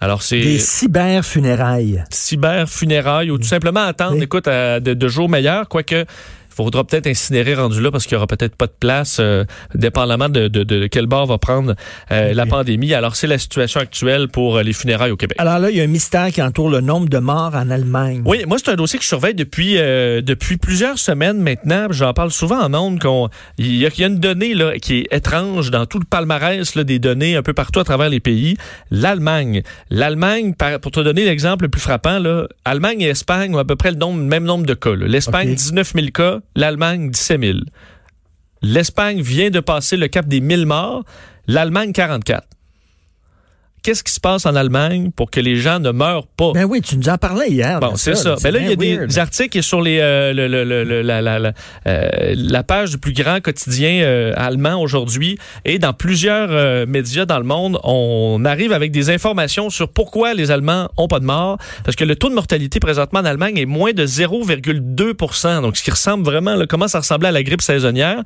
Alors, 0.00 0.22
c'est 0.22 0.40
Des 0.40 0.58
cyber-funérailles. 0.58 2.04
cyber 2.10 2.68
funérailles 2.68 3.30
ou 3.30 3.38
tout 3.38 3.44
simplement 3.46 3.80
attendre, 3.80 4.16
Oui. 4.16 4.22
écoute, 4.24 4.46
à 4.48 4.78
de, 4.80 4.92
de 4.94 5.08
jours 5.08 5.28
meilleurs, 5.28 5.68
quoique 5.68 6.04
faudra 6.64 6.84
peut-être 6.84 7.06
incinérer 7.06 7.54
rendu 7.54 7.80
là 7.80 7.90
parce 7.90 8.04
qu'il 8.04 8.14
y 8.14 8.16
aura 8.16 8.26
peut-être 8.26 8.56
pas 8.56 8.66
de 8.66 8.74
place, 8.78 9.18
euh, 9.20 9.44
dépendamment 9.74 10.28
de, 10.28 10.48
de, 10.48 10.62
de 10.62 10.86
quel 10.86 11.06
bord 11.06 11.26
va 11.26 11.38
prendre 11.38 11.74
euh, 12.10 12.32
la 12.32 12.46
pandémie. 12.46 12.94
Alors, 12.94 13.16
c'est 13.16 13.26
la 13.26 13.38
situation 13.38 13.80
actuelle 13.80 14.28
pour 14.28 14.56
euh, 14.56 14.62
les 14.62 14.72
funérailles 14.72 15.10
au 15.10 15.16
Québec. 15.16 15.36
Alors 15.38 15.58
là, 15.58 15.70
il 15.70 15.76
y 15.76 15.80
a 15.80 15.84
un 15.84 15.88
mystère 15.88 16.28
qui 16.28 16.42
entoure 16.42 16.70
le 16.70 16.80
nombre 16.80 17.08
de 17.08 17.18
morts 17.18 17.54
en 17.54 17.70
Allemagne. 17.70 18.22
Oui, 18.24 18.44
moi, 18.46 18.58
c'est 18.58 18.70
un 18.70 18.76
dossier 18.76 18.98
que 18.98 19.02
je 19.04 19.08
surveille 19.08 19.34
depuis 19.34 19.76
euh, 19.78 20.22
depuis 20.22 20.56
plusieurs 20.56 20.98
semaines 20.98 21.38
maintenant. 21.40 21.86
J'en 21.90 22.12
parle 22.12 22.30
souvent 22.30 22.60
en 22.60 22.72
ondes. 22.74 23.00
qu'on 23.00 23.28
Il 23.58 23.66
y, 23.66 23.80
y 23.80 24.04
a 24.04 24.06
une 24.06 24.18
donnée 24.18 24.54
là, 24.54 24.78
qui 24.78 24.98
est 25.00 25.14
étrange 25.14 25.70
dans 25.70 25.86
tout 25.86 25.98
le 25.98 26.04
palmarès 26.04 26.74
là, 26.74 26.84
des 26.84 26.98
données 26.98 27.36
un 27.36 27.42
peu 27.42 27.52
partout 27.52 27.80
à 27.80 27.84
travers 27.84 28.08
les 28.08 28.20
pays. 28.20 28.56
L'Allemagne. 28.90 29.62
L'Allemagne, 29.90 30.54
pour 30.80 30.92
te 30.92 31.00
donner 31.00 31.24
l'exemple 31.24 31.64
le 31.64 31.68
plus 31.70 31.80
frappant, 31.80 32.18
là, 32.18 32.46
Allemagne 32.64 33.00
et 33.02 33.08
Espagne 33.08 33.54
ont 33.54 33.58
à 33.58 33.64
peu 33.64 33.76
près 33.76 33.90
le 33.90 33.96
nombre, 33.96 34.22
même 34.22 34.44
nombre 34.44 34.66
de 34.66 34.74
cas. 34.74 34.94
L'Espagne, 34.94 35.50
OK. 35.50 35.56
19 35.56 35.92
000 35.94 36.06
cas. 36.14 36.40
L'Allemagne, 36.56 37.10
17 37.10 37.40
000. 37.40 37.58
L'Espagne 38.62 39.20
vient 39.20 39.50
de 39.50 39.60
passer 39.60 39.96
le 39.96 40.08
cap 40.08 40.26
des 40.26 40.40
1000 40.40 40.66
morts. 40.66 41.04
L'Allemagne, 41.46 41.92
44. 41.92 42.48
Qu'est-ce 43.86 44.02
qui 44.02 44.12
se 44.12 44.18
passe 44.18 44.46
en 44.46 44.56
Allemagne 44.56 45.12
pour 45.14 45.30
que 45.30 45.38
les 45.38 45.54
gens 45.54 45.78
ne 45.78 45.92
meurent 45.92 46.26
pas? 46.26 46.50
Ben 46.54 46.64
oui, 46.64 46.80
tu 46.82 46.96
nous 46.96 47.08
en 47.08 47.18
parlais 47.18 47.50
hier. 47.50 47.78
Bon, 47.78 47.94
c'est 47.94 48.16
ça. 48.16 48.30
là. 48.30 48.36
Ben 48.42 48.50
là, 48.52 48.58
il 48.58 48.68
y 48.68 48.72
a 48.72 48.74
des, 48.74 48.96
weird. 48.96 49.06
des 49.08 49.18
articles 49.20 49.62
sur 49.62 49.80
les, 49.80 50.00
euh, 50.00 50.32
le- 50.32 50.48
le- 50.48 51.02
la, 51.02 51.22
la, 51.22 51.38
la, 51.38 51.52
euh, 51.86 52.34
la 52.34 52.62
page 52.64 52.90
du 52.90 52.98
plus 52.98 53.12
grand 53.12 53.40
quotidien 53.40 54.02
euh, 54.02 54.32
allemand 54.36 54.80
aujourd'hui 54.82 55.38
et 55.64 55.78
dans 55.78 55.92
plusieurs 55.92 56.48
euh, 56.50 56.84
médias 56.84 57.26
dans 57.26 57.38
le 57.38 57.44
monde, 57.44 57.78
on 57.84 58.44
arrive 58.44 58.72
avec 58.72 58.90
des 58.90 59.08
informations 59.08 59.70
sur 59.70 59.88
pourquoi 59.88 60.34
les 60.34 60.50
Allemands 60.50 60.88
ont 60.96 61.06
pas 61.06 61.20
de 61.20 61.24
mort. 61.24 61.58
Parce 61.84 61.94
que 61.94 62.02
le 62.04 62.16
taux 62.16 62.28
de 62.28 62.34
mortalité 62.34 62.80
présentement 62.80 63.20
en 63.20 63.24
Allemagne 63.24 63.56
est 63.56 63.66
moins 63.66 63.92
de 63.92 64.04
0,2 64.04 65.60
Donc, 65.62 65.76
ce 65.76 65.82
qui 65.84 65.92
ressemble 65.92 66.24
vraiment, 66.24 66.56
là, 66.56 66.66
comment 66.66 66.88
ça 66.88 66.98
ressemblait 66.98 67.28
à 67.28 67.32
la 67.32 67.44
grippe 67.44 67.62
saisonnière? 67.62 68.22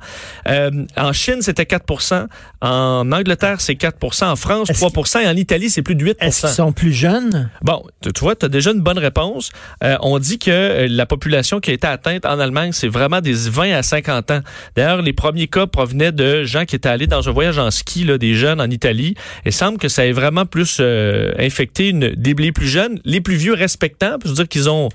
En 0.97 1.13
Chine, 1.13 1.41
c'était 1.41 1.65
4% 1.65 2.25
En 2.61 3.11
Angleterre, 3.11 3.61
c'est 3.61 3.75
4% 3.75 4.25
En 4.31 4.35
France, 4.35 4.71
Est-ce 4.71 4.79
3 4.83 5.21
Et 5.21 5.27
en 5.27 5.35
Italie, 5.35 5.50
c'est 5.69 5.81
plus 5.81 5.95
de 5.95 6.03
8 6.03 6.17
Est-ce 6.19 6.41
qu'ils 6.41 6.49
sont 6.49 6.71
plus 6.71 6.93
jeunes? 6.93 7.49
Bon, 7.61 7.83
tu 8.01 8.11
tu 8.13 8.21
vois, 8.21 8.35
tu 8.35 8.45
as 8.45 8.49
déjà 8.49 8.71
une 8.71 8.81
bonne 8.81 8.97
réponse. 8.97 9.51
Euh, 9.83 9.97
on 10.01 10.19
dit 10.19 10.39
que 10.39 10.51
euh, 10.51 10.87
la 10.89 11.05
population 11.05 11.59
qui 11.59 11.71
a 11.71 11.73
été 11.73 11.87
atteinte 11.87 12.25
en 12.25 12.39
Allemagne, 12.39 12.71
c'est 12.71 12.87
vraiment 12.87 13.21
des 13.21 13.33
20 13.33 13.73
à 13.73 13.83
50 13.83 14.31
ans. 14.31 14.41
D'ailleurs, 14.75 15.01
les 15.01 15.13
premiers 15.13 15.47
cas 15.47 15.67
provenaient 15.67 16.11
de 16.11 16.43
gens 16.43 16.65
qui 16.65 16.75
étaient 16.75 16.89
allés 16.89 17.07
dans 17.07 17.27
un 17.27 17.31
voyage 17.31 17.57
en 17.59 17.71
ski, 17.71 18.03
là, 18.03 18.17
des 18.17 18.35
jeunes 18.35 18.61
en 18.61 18.69
Italie. 18.69 19.15
Il 19.45 19.51
semble 19.53 19.77
que 19.77 19.89
ça 19.89 20.05
ait 20.05 20.11
vraiment 20.11 20.45
plus 20.45 20.77
euh, 20.79 21.33
infecté 21.37 21.89
une, 21.89 22.09
des 22.09 22.33
les 22.33 22.51
plus 22.51 22.67
jeunes, 22.67 22.99
les 23.05 23.21
plus 23.21 23.35
vieux 23.35 23.53
respectants. 23.53 24.17
Je 24.23 24.29
veux 24.29 24.35
dire 24.35 24.47
qu'ils 24.47 24.69
ont 24.69 24.71
on 24.81 24.89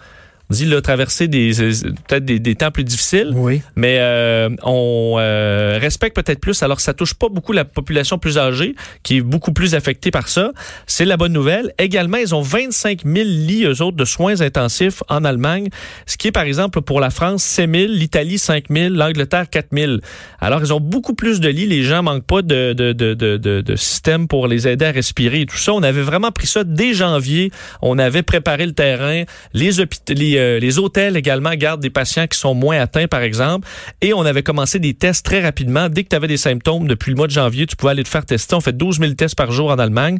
dit 0.50 0.64
là, 0.64 0.80
traversé 0.80 1.26
des 1.28 1.60
euh, 1.60 1.90
peut-être 2.06 2.24
des, 2.24 2.38
des 2.38 2.54
temps 2.54 2.70
plus 2.70 2.84
difficiles. 2.84 3.32
Oui. 3.34 3.62
Mais 3.74 3.96
euh, 3.98 4.48
on 4.62 5.16
euh, 5.18 5.78
respecte 5.80 6.14
peut-être 6.14 6.40
plus. 6.40 6.62
Alors, 6.62 6.80
ça 6.80 6.94
touche 6.94 7.14
pas 7.14 7.28
beaucoup 7.28 7.52
la 7.52 7.64
population 7.64 8.18
plus 8.18 8.38
âgée, 8.38 8.74
qui 9.02 9.18
est 9.18 9.20
beaucoup 9.22 9.52
plus 9.52 9.74
affectée 9.74 10.10
par 10.10 10.28
ça. 10.28 10.52
C'est 10.86 11.04
la 11.04 11.16
bonne 11.16 11.32
nouvelle. 11.32 11.72
Également, 11.78 12.18
ils 12.18 12.34
ont 12.34 12.42
25 12.42 13.02
000 13.04 13.14
lits, 13.24 13.64
eux 13.64 13.82
autres, 13.82 13.96
de 13.96 14.04
soins 14.04 14.40
intensifs 14.40 15.02
en 15.08 15.24
Allemagne, 15.24 15.68
ce 16.06 16.16
qui 16.16 16.28
est, 16.28 16.32
par 16.32 16.44
exemple, 16.44 16.80
pour 16.80 17.00
la 17.00 17.10
France, 17.10 17.42
7 17.42 17.70
000, 17.74 17.92
l'Italie, 17.92 18.38
5 18.38 18.66
000, 18.70 18.94
l'Angleterre, 18.94 19.50
4 19.50 19.68
000. 19.72 19.92
Alors, 20.40 20.60
ils 20.62 20.72
ont 20.72 20.80
beaucoup 20.80 21.14
plus 21.14 21.40
de 21.40 21.48
lits. 21.48 21.66
Les 21.66 21.82
gens 21.82 22.02
manquent 22.02 22.26
pas 22.26 22.42
de, 22.42 22.72
de, 22.72 22.92
de, 22.92 23.14
de, 23.14 23.36
de, 23.36 23.60
de 23.60 23.76
système 23.76 24.28
pour 24.28 24.46
les 24.46 24.68
aider 24.68 24.84
à 24.84 24.92
respirer 24.92 25.40
et 25.40 25.46
tout 25.46 25.56
ça. 25.56 25.72
On 25.72 25.82
avait 25.82 26.02
vraiment 26.02 26.30
pris 26.30 26.46
ça 26.46 26.62
dès 26.62 26.94
janvier. 26.94 27.50
On 27.82 27.98
avait 27.98 28.22
préparé 28.22 28.66
le 28.66 28.72
terrain. 28.72 29.24
Les 29.52 29.80
hôpitaux, 29.80 30.14
les, 30.14 30.35
euh, 30.38 30.58
les 30.58 30.78
hôtels 30.78 31.16
également 31.16 31.54
gardent 31.54 31.82
des 31.82 31.90
patients 31.90 32.26
qui 32.26 32.38
sont 32.38 32.54
moins 32.54 32.80
atteints, 32.80 33.08
par 33.08 33.22
exemple. 33.22 33.68
Et 34.00 34.12
on 34.12 34.22
avait 34.22 34.42
commencé 34.42 34.78
des 34.78 34.94
tests 34.94 35.24
très 35.24 35.40
rapidement. 35.42 35.88
Dès 35.88 36.04
que 36.04 36.08
tu 36.10 36.16
avais 36.16 36.28
des 36.28 36.36
symptômes, 36.36 36.86
depuis 36.86 37.10
le 37.10 37.16
mois 37.16 37.26
de 37.26 37.32
janvier, 37.32 37.66
tu 37.66 37.76
pouvais 37.76 37.92
aller 37.92 38.04
te 38.04 38.08
faire 38.08 38.24
tester. 38.24 38.54
On 38.54 38.60
fait 38.60 38.76
12 38.76 39.00
000 39.00 39.12
tests 39.14 39.36
par 39.36 39.52
jour 39.52 39.70
en 39.70 39.78
Allemagne. 39.78 40.18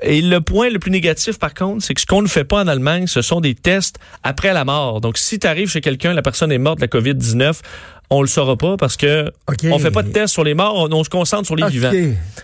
Et 0.00 0.20
le 0.22 0.40
point 0.40 0.70
le 0.70 0.78
plus 0.78 0.90
négatif, 0.90 1.38
par 1.38 1.54
contre, 1.54 1.84
c'est 1.84 1.94
que 1.94 2.00
ce 2.00 2.06
qu'on 2.06 2.22
ne 2.22 2.28
fait 2.28 2.44
pas 2.44 2.62
en 2.62 2.66
Allemagne, 2.66 3.06
ce 3.06 3.22
sont 3.22 3.40
des 3.40 3.54
tests 3.54 3.98
après 4.22 4.52
la 4.52 4.64
mort. 4.64 5.00
Donc, 5.00 5.18
si 5.18 5.38
tu 5.38 5.46
arrives 5.46 5.68
chez 5.70 5.80
quelqu'un, 5.80 6.12
la 6.12 6.22
personne 6.22 6.50
est 6.50 6.58
morte 6.58 6.78
de 6.78 6.82
la 6.82 6.88
COVID-19, 6.88 7.60
on 8.10 8.20
le 8.20 8.28
saura 8.28 8.56
pas 8.56 8.76
parce 8.76 8.96
que 8.96 9.32
OK. 9.48 9.58
on 9.70 9.78
fait 9.78 9.90
pas 9.90 10.02
de 10.02 10.10
tests 10.10 10.34
sur 10.34 10.44
les 10.44 10.54
morts, 10.54 10.74
on, 10.76 10.92
on 10.92 11.02
se 11.04 11.08
concentre 11.08 11.46
sur 11.46 11.56
les 11.56 11.66
vivants. 11.66 11.92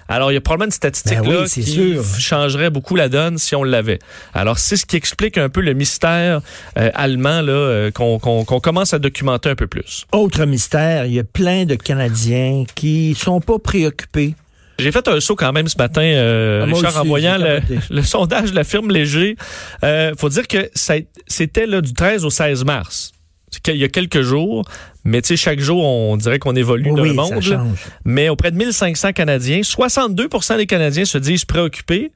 Alors, 0.08 0.30
il 0.30 0.34
y 0.34 0.36
a 0.38 0.40
probablement 0.40 0.66
une 0.66 0.72
statistique 0.72 1.20
Ben 1.20 1.30
là 1.30 1.44
qui 1.46 1.62
sûr. 1.62 2.02
changerait 2.18 2.70
beaucoup 2.70 2.96
la 2.96 3.08
donne 3.08 3.38
si 3.38 3.54
on 3.54 3.64
l'avait. 3.64 3.98
Alors, 4.34 4.58
c'est 4.58 4.76
ce 4.76 4.86
qui 4.86 4.96
explique 4.96 5.36
un 5.36 5.48
peu 5.48 5.60
le 5.60 5.74
mystère 5.74 6.40
euh, 6.78 6.90
allemand 6.94 7.42
là 7.42 7.52
euh, 7.52 7.90
qu'on 7.90 8.18
commence 8.18 8.94
à 8.94 8.98
documenter 8.98 9.50
un 9.50 9.56
peu 9.56 9.66
plus. 9.66 10.06
Autre 10.12 10.44
mystère, 10.46 11.04
il 11.04 11.12
y 11.14 11.18
a 11.18 11.24
plein 11.24 11.64
de 11.66 11.74
Canadiens 11.74 12.64
qui 12.74 13.14
sont 13.14 13.40
pas 13.40 13.58
préoccupés. 13.58 14.34
J'ai 14.78 14.92
fait 14.92 15.06
un 15.08 15.18
saut 15.20 15.34
quand 15.34 15.52
même 15.52 15.68
ce 15.68 15.76
matin, 15.76 16.02
euh, 16.02 16.64
Ah, 16.66 16.72
Richard, 16.72 16.96
en 16.96 17.04
voyant 17.04 17.36
le, 17.38 17.60
le 17.90 18.02
sondage 18.02 18.50
de 18.50 18.54
la 18.54 18.64
firme 18.64 18.90
Léger. 18.90 19.36
Euh, 19.84 20.12
faut 20.16 20.28
dire 20.28 20.46
que 20.46 20.70
c'était 20.74 21.66
du 21.82 21.92
13 21.94 22.24
au 22.24 22.30
16 22.30 22.64
mars. 22.64 23.12
Qu'il 23.62 23.76
y 23.76 23.84
a 23.84 23.88
quelques 23.88 24.20
jours, 24.20 24.68
mais 25.04 25.22
tu 25.22 25.28
sais, 25.28 25.36
chaque 25.36 25.58
jour, 25.58 25.82
on 25.82 26.16
dirait 26.18 26.38
qu'on 26.38 26.54
évolue 26.54 26.90
dans 26.90 27.02
oui, 27.02 27.16
le 27.16 27.42
ça 27.42 27.56
monde. 27.56 27.76
Mais 28.04 28.28
auprès 28.28 28.50
de 28.50 28.56
1500 28.56 29.12
Canadiens, 29.12 29.60
62% 29.62 30.58
des 30.58 30.66
Canadiens 30.66 31.06
se 31.06 31.16
disent 31.16 31.46
préoccupés 31.46 32.12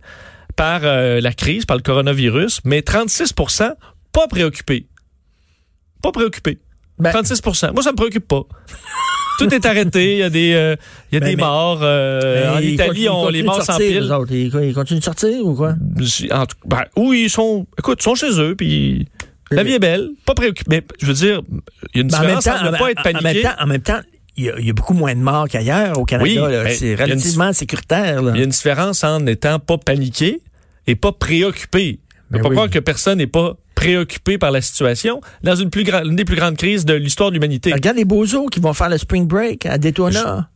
par 0.57 0.83
euh, 0.85 1.21
la 1.23 1.33
crise, 1.33 1.64
par 1.64 1.78
le 1.78 1.83
coronavirus, 1.83 2.61
mais 2.64 2.81
36% 2.81 3.73
pas 4.12 4.28
préoccupés. 4.28 4.87
Pas 6.02 6.12
préoccupés. 6.12 6.59
Ben- 6.99 7.12
36% 7.12 7.73
Moi, 7.73 7.83
ça 7.83 7.92
me 7.92 7.97
préoccupe 7.97 8.28
pas. 8.28 8.42
Tout 9.39 9.53
est 9.55 9.67
arrêté. 9.67 10.12
Il 10.12 10.19
y 10.19 10.23
a 10.23 10.31
des, 10.31 10.53
euh, 10.55 10.77
il 11.11 11.15
y 11.15 11.17
a 11.17 11.21
Ben, 11.21 11.31
des 11.31 11.37
mais- 11.37 11.43
morts. 11.43 11.81
euh, 11.83 12.53
en 12.53 12.57
Mais 12.57 12.65
ils 12.67 12.75
Italie, 12.75 13.09
on 13.09 13.29
les 13.29 13.43
morts 13.43 13.59
autres. 13.61 14.33
Ils, 14.33 14.73
continuent 14.75 14.99
de 15.01 15.05
sortir 15.05 15.45
ou 15.47 15.55
quoi? 15.55 15.75
En 16.31 16.47
tout- 16.47 16.57
ben, 16.67 16.85
oui, 16.97 17.23
ils 17.25 17.31
sont. 17.31 17.67
Écoute, 17.79 17.99
ils 18.01 18.05
sont 18.05 18.15
chez 18.15 18.39
eux, 18.41 18.55
puis 18.57 19.09
la 19.51 19.62
vie 19.65 19.73
est 19.73 19.79
belle, 19.79 20.11
pas 20.25 20.35
préoccupé. 20.35 20.69
Mais 20.71 20.83
je 21.01 21.07
veux 21.07 21.15
dire, 21.15 21.41
il 21.95 21.97
y 21.97 21.99
a 21.99 22.03
une 22.03 22.09
Ben, 22.09 22.19
en 22.19 22.21
même 22.21 22.37
différence 22.39 22.45
temps, 22.45 22.55
entre 22.55 22.65
ne 22.71 22.77
en- 22.77 22.79
pas 22.79 22.91
être 22.91 22.99
en- 22.99 23.11
en 23.11 23.12
même 23.12 23.23
paniqué. 23.23 23.43
temps, 23.43 23.55
en 23.59 23.67
même 23.67 23.83
temps, 23.83 24.01
il 24.37 24.45
y, 24.45 24.51
a, 24.51 24.59
il 24.59 24.67
y 24.67 24.71
a 24.71 24.73
beaucoup 24.73 24.95
moins 24.95 25.15
de 25.15 25.21
morts 25.21 25.49
qu'ailleurs 25.49 25.99
au 25.99 26.05
Canada. 26.05 26.29
Oui, 26.31 26.39
ben, 26.39 26.69
c'est 26.75 26.93
une- 26.93 27.01
relativement 27.01 27.53
sécuritaire. 27.53 28.23
là. 28.23 28.33
Il 28.35 28.39
y 28.39 28.41
a 28.41 28.45
une 28.45 28.51
différence 28.51 29.03
en 29.05 29.21
n'étant 29.21 29.59
pas 29.59 29.79
paniqué 29.79 30.41
et 30.87 30.95
pas 30.95 31.12
préoccupé. 31.12 32.01
Ne 32.31 32.37
Ben 32.39 32.43
pas 32.43 32.49
oui. 32.49 32.55
croire 32.55 32.71
que 32.71 32.79
personne 32.79 33.19
n'est 33.19 33.27
pas 33.27 33.57
préoccupé 33.83 34.39
par 34.39 34.51
la 34.51 34.61
situation 34.61 35.21
dans 35.43 35.57
une, 35.57 35.71
plus 35.71 35.85
grande, 35.85 36.07
une 36.07 36.17
des 36.17 36.25
plus 36.25 36.37
grandes 36.37 36.57
crises 36.57 36.85
de 36.85 36.95
l'histoire 36.95 37.31
de 37.31 37.35
l'humanité. 37.35 37.73
Regarde 37.73 37.97
les 37.97 38.05
beaux-os 38.05 38.49
qui 38.51 38.61
vont 38.61 38.73
faire 38.73 38.89
le 38.89 38.99
spring 38.99 39.27
break 39.27 39.67
à 39.67 39.79
Daytona. 39.79 40.49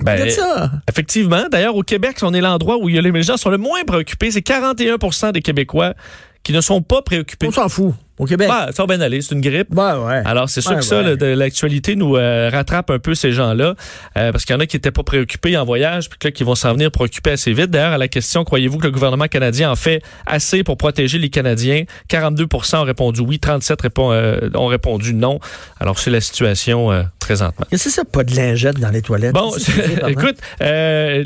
Ben, 0.00 0.12
Regarde 0.12 0.30
ça. 0.30 0.70
Effectivement. 0.88 1.46
D'ailleurs, 1.50 1.76
au 1.76 1.82
Québec, 1.82 2.18
on 2.22 2.32
est 2.34 2.40
l'endroit 2.40 2.76
où 2.78 2.88
les 2.88 3.22
gens 3.22 3.36
sont 3.36 3.50
le 3.50 3.58
moins 3.58 3.82
préoccupés. 3.84 4.30
C'est 4.30 4.46
41% 4.46 5.32
des 5.32 5.42
Québécois 5.42 5.94
qui 6.42 6.52
ne 6.52 6.60
sont 6.60 6.82
pas 6.82 7.02
préoccupés. 7.02 7.48
On 7.48 7.52
s'en 7.52 7.68
fout. 7.68 7.94
Au 8.18 8.26
Québec. 8.26 8.48
Bah, 8.48 8.68
ça 8.74 8.82
va 8.84 8.96
bien 8.96 9.00
aller, 9.04 9.20
c'est 9.22 9.34
une 9.34 9.40
grippe. 9.40 9.68
Ben 9.70 9.98
ouais. 10.00 10.22
Alors, 10.24 10.48
c'est 10.48 10.60
sûr 10.60 10.74
que 10.76 10.82
ça, 10.82 11.02
ouais. 11.02 11.36
l'actualité 11.36 11.94
nous 11.96 12.16
euh, 12.16 12.50
rattrape 12.52 12.90
un 12.90 12.98
peu 12.98 13.14
ces 13.14 13.32
gens-là, 13.32 13.74
euh, 14.16 14.32
parce 14.32 14.44
qu'il 14.44 14.54
y 14.54 14.56
en 14.56 14.60
a 14.60 14.66
qui 14.66 14.76
n'étaient 14.76 14.90
pas 14.90 15.02
préoccupés 15.02 15.56
en 15.56 15.64
voyage, 15.64 16.08
puis 16.08 16.18
que 16.18 16.28
là, 16.28 16.32
qui 16.32 16.44
vont 16.44 16.54
s'en 16.54 16.72
venir 16.72 16.90
préoccupés 16.90 17.30
assez 17.30 17.52
vite. 17.52 17.70
D'ailleurs, 17.70 17.92
à 17.92 17.98
la 17.98 18.08
question, 18.08 18.44
croyez-vous 18.44 18.78
que 18.78 18.86
le 18.86 18.90
gouvernement 18.92 19.26
canadien 19.28 19.70
en 19.70 19.76
fait 19.76 20.02
assez 20.26 20.64
pour 20.64 20.76
protéger 20.76 21.18
les 21.18 21.30
Canadiens? 21.30 21.84
42% 22.10 22.76
ont 22.76 22.82
répondu 22.84 23.20
oui, 23.20 23.38
37 23.38 23.80
répond- 23.82 24.12
euh, 24.12 24.50
ont 24.54 24.66
répondu 24.66 25.14
non. 25.14 25.38
Alors, 25.80 25.98
c'est 25.98 26.10
la 26.10 26.20
situation 26.20 26.90
euh, 26.90 27.02
présentement. 27.20 27.66
Qu'est-ce 27.70 27.84
que 27.84 27.90
c'est 27.90 27.96
ça, 27.96 28.04
pas 28.04 28.24
de 28.24 28.34
lingette 28.34 28.78
dans 28.80 28.90
les 28.90 29.02
toilettes? 29.02 29.32
Bon, 29.34 29.52
écoute, 30.08 30.36
euh, 30.62 31.24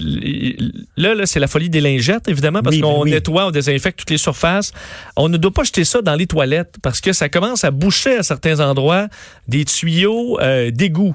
là, 0.97 1.15
là 1.15 1.27
c'est 1.27 1.41
la 1.41 1.47
folie 1.47 1.71
des 1.71 1.81
lingettes, 1.81 2.29
évidemment, 2.29 2.63
parce 2.63 2.75
Oui, 2.77 2.83
ben 2.83 2.89
qu'on 2.89 3.03
oui. 3.03 3.11
nettoie, 3.11 3.47
on 3.47 3.51
désinfecte 3.51 3.99
toutes 3.99 4.11
les 4.11 4.19
surfaces. 4.19 4.73
On 5.17 5.29
ne 5.29 5.37
doit 5.37 5.53
pas 5.53 5.65
jeter 5.65 5.85
ça 5.85 6.03
dans 6.03 6.15
les 6.15 6.27
toilettes, 6.27 6.77
parce 6.83 7.01
que 7.01 7.13
ça 7.13 7.29
commence 7.29 7.65
à 7.65 7.71
boucher 7.71 8.17
à 8.17 8.23
certains 8.23 8.61
endroits 8.61 9.09
des 9.49 9.65
tuyaux 9.65 10.39
euh, 10.41 10.71
d'égout. 10.71 11.15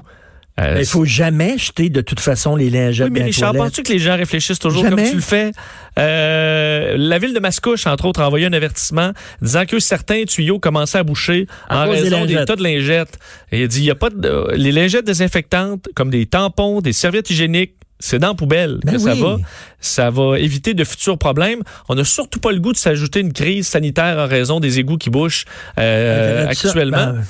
Euh, 0.58 0.76
Il 0.80 0.86
faut 0.86 1.04
jamais 1.04 1.56
jeter 1.56 1.88
de 1.88 2.00
toute 2.00 2.18
façon 2.18 2.56
les 2.56 2.68
lingettes 2.68 3.06
oui, 3.06 3.12
mais 3.12 3.22
Richard, 3.22 3.54
penses-tu 3.54 3.84
que 3.84 3.92
les 3.92 4.00
gens 4.00 4.16
réfléchissent 4.16 4.58
toujours 4.58 4.82
Jamais. 4.82 5.02
comme 5.02 5.10
tu 5.10 5.16
le 5.16 5.22
fais? 5.22 5.52
Euh, 5.98 6.96
la 6.96 7.18
ville 7.18 7.32
de 7.32 7.38
Mascouche, 7.38 7.86
entre 7.86 8.06
autres, 8.06 8.20
a 8.20 8.26
envoyé 8.26 8.46
un 8.46 8.52
avertissement 8.52 9.12
disant 9.40 9.66
que 9.66 9.78
certains 9.78 10.24
tuyaux 10.24 10.58
commençaient 10.58 10.98
à 10.98 11.04
boucher 11.04 11.46
À 11.68 11.82
en 11.82 11.84
des 11.84 12.00
raison 12.00 12.24
des, 12.24 12.44
tas 12.44 12.56
de 12.56 12.62
lingettes. 12.62 13.18
Et 13.52 13.60
il 13.60 13.64
a 13.64 13.66
dit, 13.68 13.80
il 13.80 13.84
y 13.84 13.90
a 13.90 13.94
pas 13.94 14.10
de, 14.10 14.28
euh, 14.28 14.52
les 14.56 14.72
lingettes 14.72 15.06
désinfectantes, 15.06 15.88
comme 15.94 16.10
des 16.10 16.26
tampons, 16.26 16.80
des 16.80 16.92
serviettes 16.92 17.30
hygiéniques, 17.30 17.74
c'est 18.00 18.18
dans 18.18 18.28
la 18.28 18.34
poubelle 18.34 18.78
Ben 18.84 18.92
que 18.92 18.98
ça 18.98 19.14
va. 19.14 19.36
Ça 19.80 20.10
va 20.10 20.38
éviter 20.38 20.74
de 20.74 20.84
futurs 20.84 21.18
problèmes. 21.18 21.62
On 21.88 21.94
n'a 21.94 22.04
surtout 22.04 22.40
pas 22.40 22.52
le 22.52 22.60
goût 22.60 22.72
de 22.72 22.76
s'ajouter 22.78 23.20
une 23.20 23.32
crise 23.32 23.66
sanitaire 23.66 24.18
en 24.18 24.26
raison 24.26 24.60
des 24.60 24.78
égouts 24.78 24.98
qui 24.98 25.10
bouchent 25.10 25.44
euh, 25.78 26.44
ça. 26.52 26.68
actuellement. 26.68 26.96
Ben, 27.12 27.24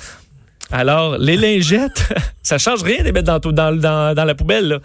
Alors, 0.71 1.17
les 1.17 1.37
lingettes, 1.37 2.03
ça 2.43 2.57
change 2.57 2.83
rien 2.83 2.99
de 2.99 3.03
les 3.05 3.11
mettre 3.11 3.39
dans, 3.39 3.51
dans, 3.51 3.75
dans, 3.75 4.13
dans 4.15 4.25
la 4.25 4.35
poubelle. 4.35 4.67
là. 4.67 4.79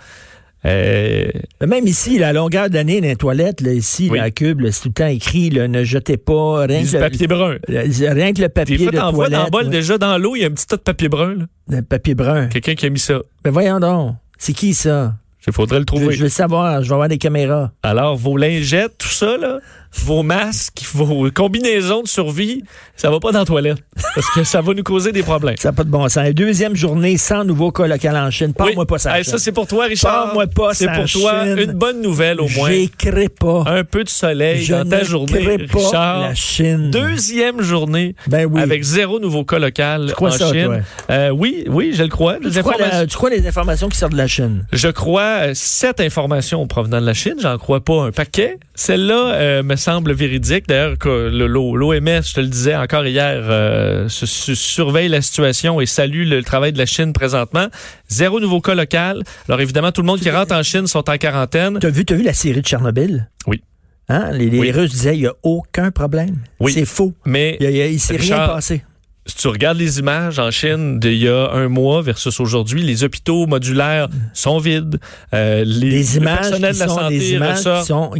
Euh, 0.66 1.26
Même 1.66 1.86
ici, 1.86 2.18
la 2.18 2.32
longueur 2.32 2.70
d'année 2.70 3.02
dans 3.02 3.08
les 3.08 3.16
toilettes, 3.16 3.60
là, 3.60 3.72
ici, 3.74 4.08
Oui. 4.10 4.16
la 4.18 4.30
cube, 4.30 4.62
c'est 4.70 4.80
tout 4.80 4.88
le 4.88 4.94
temps 4.94 5.06
écrit, 5.08 5.50
là, 5.50 5.68
ne 5.68 5.84
jetez 5.84 6.16
pas, 6.16 6.64
rien 6.66 6.82
que, 6.84 6.98
papier 6.98 7.26
brun. 7.26 7.56
le, 7.68 8.12
rien 8.14 8.32
que 8.32 8.40
le 8.40 8.46
Des 8.46 8.48
papier 8.48 8.78
fois, 8.78 8.90
de 8.92 8.96
vois 8.98 9.10
toilette. 9.12 9.32
dans 9.32 9.44
le 9.44 9.50
bol, 9.50 9.64
ouais. 9.64 9.70
déjà 9.70 9.98
dans 9.98 10.16
l'eau, 10.16 10.36
il 10.36 10.40
y 10.40 10.44
a 10.44 10.46
un 10.48 10.52
petit 10.52 10.66
tas 10.66 10.76
de 10.78 10.82
papier 10.82 11.10
brun. 11.10 11.34
là. 11.34 11.44
Le 11.68 11.82
papier 11.82 12.14
brun. 12.14 12.46
Quelqu'un 12.46 12.74
qui 12.76 12.86
a 12.86 12.88
mis 12.88 12.98
ça. 12.98 13.18
Mais 13.44 13.50
voyons 13.50 13.78
donc, 13.78 14.14
c'est 14.38 14.54
qui 14.54 14.72
ça? 14.72 15.14
Il 15.46 15.52
faudrait 15.52 15.78
le 15.78 15.82
Je, 15.82 15.86
trouver. 15.86 16.12
je 16.12 16.18
veux 16.18 16.24
le 16.24 16.28
savoir, 16.30 16.82
je 16.82 16.88
vais 16.88 16.94
avoir 16.94 17.08
des 17.08 17.18
caméras. 17.18 17.72
Alors, 17.82 18.16
vos 18.16 18.36
lingettes, 18.36 18.96
tout 18.98 19.08
ça, 19.08 19.36
là, 19.36 19.58
vos 19.96 20.22
masques, 20.22 20.82
vos 20.92 21.30
combinaisons 21.30 22.02
de 22.02 22.08
survie, 22.08 22.62
ça 22.96 23.10
va 23.10 23.20
pas 23.20 23.32
dans 23.32 23.40
la 23.40 23.44
toilette. 23.44 23.78
Parce 24.14 24.28
que 24.34 24.44
ça 24.44 24.60
va 24.60 24.74
nous 24.74 24.82
causer 24.82 25.12
des 25.12 25.22
problèmes. 25.22 25.56
Ça 25.58 25.68
n'a 25.68 25.72
pas 25.72 25.84
de 25.84 25.90
bon 25.90 26.08
sens. 26.08 26.28
Deuxième 26.30 26.74
journée 26.76 27.16
sans 27.16 27.44
nouveau 27.44 27.70
cas 27.70 27.86
local 27.86 28.16
en 28.16 28.30
Chine. 28.30 28.52
Parle-moi 28.54 28.82
Oui. 28.84 28.86
pas 28.86 28.98
ça. 28.98 29.16
Hey, 29.18 29.24
ça, 29.24 29.38
c'est 29.38 29.52
pour 29.52 29.66
toi, 29.66 29.84
Richard. 29.86 30.24
Parle-moi 30.24 30.46
pas 30.48 30.74
C'est 30.74 30.86
pour 30.86 31.04
toi 31.10 31.44
Chine. 31.44 31.58
une 31.58 31.72
bonne 31.72 32.00
nouvelle, 32.02 32.40
au 32.40 32.48
moins. 32.48 32.70
J'écris 32.70 33.28
pas. 33.28 33.64
Un 33.66 33.84
peu 33.84 34.04
de 34.04 34.08
soleil 34.08 34.62
Je 34.62 34.74
dans 34.74 34.88
ta 34.88 35.00
ne 35.00 35.04
journée, 35.04 35.58
pas 35.68 35.78
Richard. 35.78 36.20
la 36.20 36.34
Chine. 36.34 36.90
Deuxième 36.90 37.60
journée 37.62 38.14
Ben 38.26 38.46
oui. 38.50 38.60
avec 38.60 38.82
zéro 38.82 39.20
nouveau 39.20 39.44
cas 39.44 39.58
local 39.58 40.12
en 40.18 40.30
ça, 40.30 40.52
Chine. 40.52 40.64
toi? 40.64 40.76
Euh, 41.10 41.30
oui, 41.30 41.64
oui, 41.68 41.92
je 41.94 42.02
le 42.02 42.08
crois. 42.08 42.36
tu, 42.40 42.50
crois 42.60 42.74
la- 42.78 43.06
tu 43.06 43.16
crois 43.16 43.30
les 43.30 43.46
informations 43.46 43.88
qui 43.88 43.96
sortent 43.96 44.12
de 44.12 44.18
la 44.18 44.26
Chine? 44.26 44.66
Je 44.72 44.88
crois 44.88 45.22
euh, 45.22 45.50
sept 45.54 46.00
informations 46.00 46.66
provenant 46.66 47.00
de 47.00 47.06
la 47.06 47.14
Chine. 47.14 47.34
J'en 47.40 47.58
crois 47.58 47.80
pas 47.82 48.04
un 48.04 48.10
paquet. 48.12 48.58
Celle-là 48.74 49.32
euh, 49.34 49.62
me 49.62 49.76
semble 49.84 50.12
véridique. 50.12 50.66
D'ailleurs, 50.66 50.96
l'OMS, 51.04 52.22
je 52.22 52.34
te 52.34 52.40
le 52.40 52.46
disais 52.46 52.74
encore 52.74 53.06
hier, 53.06 53.42
euh, 53.44 54.08
se- 54.08 54.26
se- 54.26 54.54
surveille 54.54 55.08
la 55.08 55.20
situation 55.20 55.80
et 55.80 55.86
salue 55.86 56.26
le 56.26 56.42
travail 56.42 56.72
de 56.72 56.78
la 56.78 56.86
Chine 56.86 57.12
présentement. 57.12 57.66
Zéro 58.08 58.40
nouveau 58.40 58.60
cas 58.60 58.74
local. 58.74 59.22
Alors 59.48 59.60
évidemment, 59.60 59.92
tout 59.92 60.00
le 60.00 60.06
monde 60.06 60.20
qui 60.20 60.30
rentre 60.30 60.54
en 60.54 60.62
Chine 60.62 60.86
sont 60.86 61.08
en 61.10 61.16
quarantaine. 61.18 61.78
T'as 61.80 61.90
vu, 61.90 62.04
t'as 62.04 62.14
vu 62.14 62.22
la 62.22 62.32
série 62.32 62.60
de 62.62 62.66
Tchernobyl? 62.66 63.28
Oui. 63.46 63.62
Hein? 64.08 64.30
Les, 64.32 64.50
les 64.50 64.58
Oui. 64.58 64.70
Russes 64.72 64.90
disaient, 64.90 65.16
il 65.16 65.20
n'y 65.20 65.26
a 65.26 65.34
aucun 65.42 65.90
problème. 65.90 66.36
Oui. 66.60 66.72
C'est 66.72 66.84
faux. 66.86 67.12
Mais 67.26 67.56
Il, 67.60 67.68
il 67.70 68.00
s'est 68.00 68.16
rien 68.16 68.46
passé. 68.48 68.84
Si 69.26 69.37
tu 69.37 69.49
regardes 69.49 69.78
les 69.78 69.99
images 69.99 70.38
en 70.38 70.50
Chine 70.50 71.00
d'il 71.00 71.14
y 71.14 71.28
a 71.28 71.50
un 71.50 71.69
mois 71.69 72.02
versus 72.02 72.40
aujourd'hui, 72.40 72.83
les 72.83 73.04
hôpitaux 73.04 73.47
modulaires 73.47 74.09
sont 74.35 74.59
vides. 74.59 74.99
Euh, 75.33 75.64
les, 75.66 75.90
Des 75.90 75.97
le 76.02 76.16
images 76.16 76.38
personnel 76.40 76.75
de 76.75 76.78
la 76.78 76.88
sont 76.88 76.95
santé 76.95 77.19
des 77.19 77.33
images 77.33 77.62
qui 77.62 77.87
sont 77.87 78.11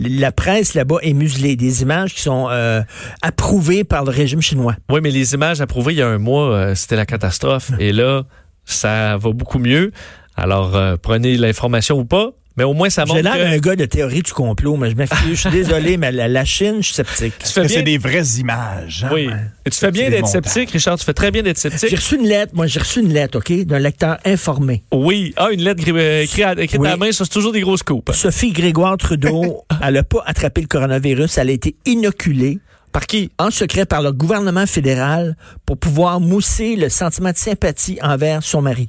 la 0.00 0.32
presse 0.32 0.74
là-bas 0.74 0.96
est 1.02 1.12
muselée 1.12 1.56
des 1.56 1.82
images 1.82 2.14
qui 2.14 2.22
sont 2.22 2.48
euh, 2.50 2.82
approuvées 3.22 3.84
par 3.84 4.04
le 4.04 4.10
régime 4.10 4.40
chinois. 4.40 4.76
Oui, 4.90 5.00
mais 5.02 5.10
les 5.10 5.34
images 5.34 5.60
approuvées 5.60 5.92
il 5.92 5.98
y 5.98 6.02
a 6.02 6.08
un 6.08 6.18
mois, 6.18 6.52
euh, 6.54 6.74
c'était 6.74 6.96
la 6.96 7.06
catastrophe. 7.06 7.70
Et 7.78 7.92
là, 7.92 8.24
ça 8.64 9.16
va 9.16 9.32
beaucoup 9.32 9.58
mieux. 9.58 9.92
Alors, 10.36 10.76
euh, 10.76 10.96
prenez 11.00 11.36
l'information 11.36 11.98
ou 11.98 12.04
pas, 12.04 12.30
mais 12.58 12.64
au 12.64 12.74
moins 12.74 12.90
ça 12.90 13.02
montre 13.06 13.16
J'ai 13.16 13.22
l'air 13.22 13.34
que 13.34 13.38
d'un 13.38 13.56
gars 13.58 13.76
de 13.76 13.84
théorie 13.84 14.22
du 14.22 14.32
complot, 14.32 14.76
mais 14.76 14.90
je 14.90 14.96
m'excuse, 14.96 15.30
je 15.30 15.48
suis 15.48 15.50
désolé, 15.50 15.96
mais 15.98 16.10
la, 16.12 16.26
la 16.28 16.44
Chine, 16.44 16.76
je 16.80 16.86
suis 16.86 16.94
sceptique. 16.94 17.34
tu 17.38 17.52
fais 17.52 17.60
bien. 17.60 17.68
c'est 17.68 17.82
des 17.84 17.96
vraies 17.98 18.24
images. 18.38 19.04
hein? 19.04 19.10
Oui. 19.12 19.30
Et 19.64 19.70
tu 19.70 19.78
fais 19.78 19.90
bien 19.92 20.10
d'être 20.10 20.26
sceptique, 20.26 20.70
Richard. 20.72 20.98
Tu 20.98 21.04
fais 21.04 21.14
très 21.14 21.30
bien 21.30 21.42
d'être 21.42 21.60
J'ai 21.62 21.70
sceptique. 21.70 21.96
reçu 21.96 22.16
une 22.16 22.26
lettre, 22.26 22.52
moi 22.54 22.66
j'ai 22.66 22.80
reçu 22.80 23.00
une 23.00 23.12
lettre, 23.12 23.38
OK, 23.38 23.52
d'un 23.64 23.78
lecteur 23.78 24.18
informé. 24.24 24.82
Oui. 24.92 25.32
Ah, 25.36 25.48
une 25.52 25.62
lettre 25.62 25.82
euh, 25.88 26.22
écrite 26.22 26.44
à, 26.44 26.52
écrite 26.60 26.80
Oui. 26.80 26.88
à 26.88 26.90
la 26.90 26.96
main, 26.96 27.12
ça, 27.12 27.24
c'est 27.24 27.30
toujours 27.32 27.52
des 27.52 27.60
grosses 27.60 27.82
coupes. 27.84 28.10
Sophie 28.12 28.52
Grégoire 28.52 28.96
Trudeau, 28.96 29.62
elle 29.82 29.94
n'a 29.94 30.02
pas 30.02 30.22
attrapé 30.26 30.60
le 30.60 30.66
coronavirus, 30.66 31.38
elle 31.38 31.50
a 31.50 31.52
été 31.52 31.76
inoculée 31.86 32.58
Par 32.92 33.06
qui? 33.06 33.30
en 33.38 33.50
secret 33.50 33.86
par 33.86 34.02
le 34.02 34.10
gouvernement 34.12 34.66
fédéral 34.66 35.36
pour 35.64 35.78
pouvoir 35.78 36.18
mousser 36.20 36.74
le 36.76 36.88
sentiment 36.88 37.30
de 37.30 37.36
sympathie 37.36 37.98
envers 38.02 38.42
son 38.42 38.62
mari. 38.62 38.88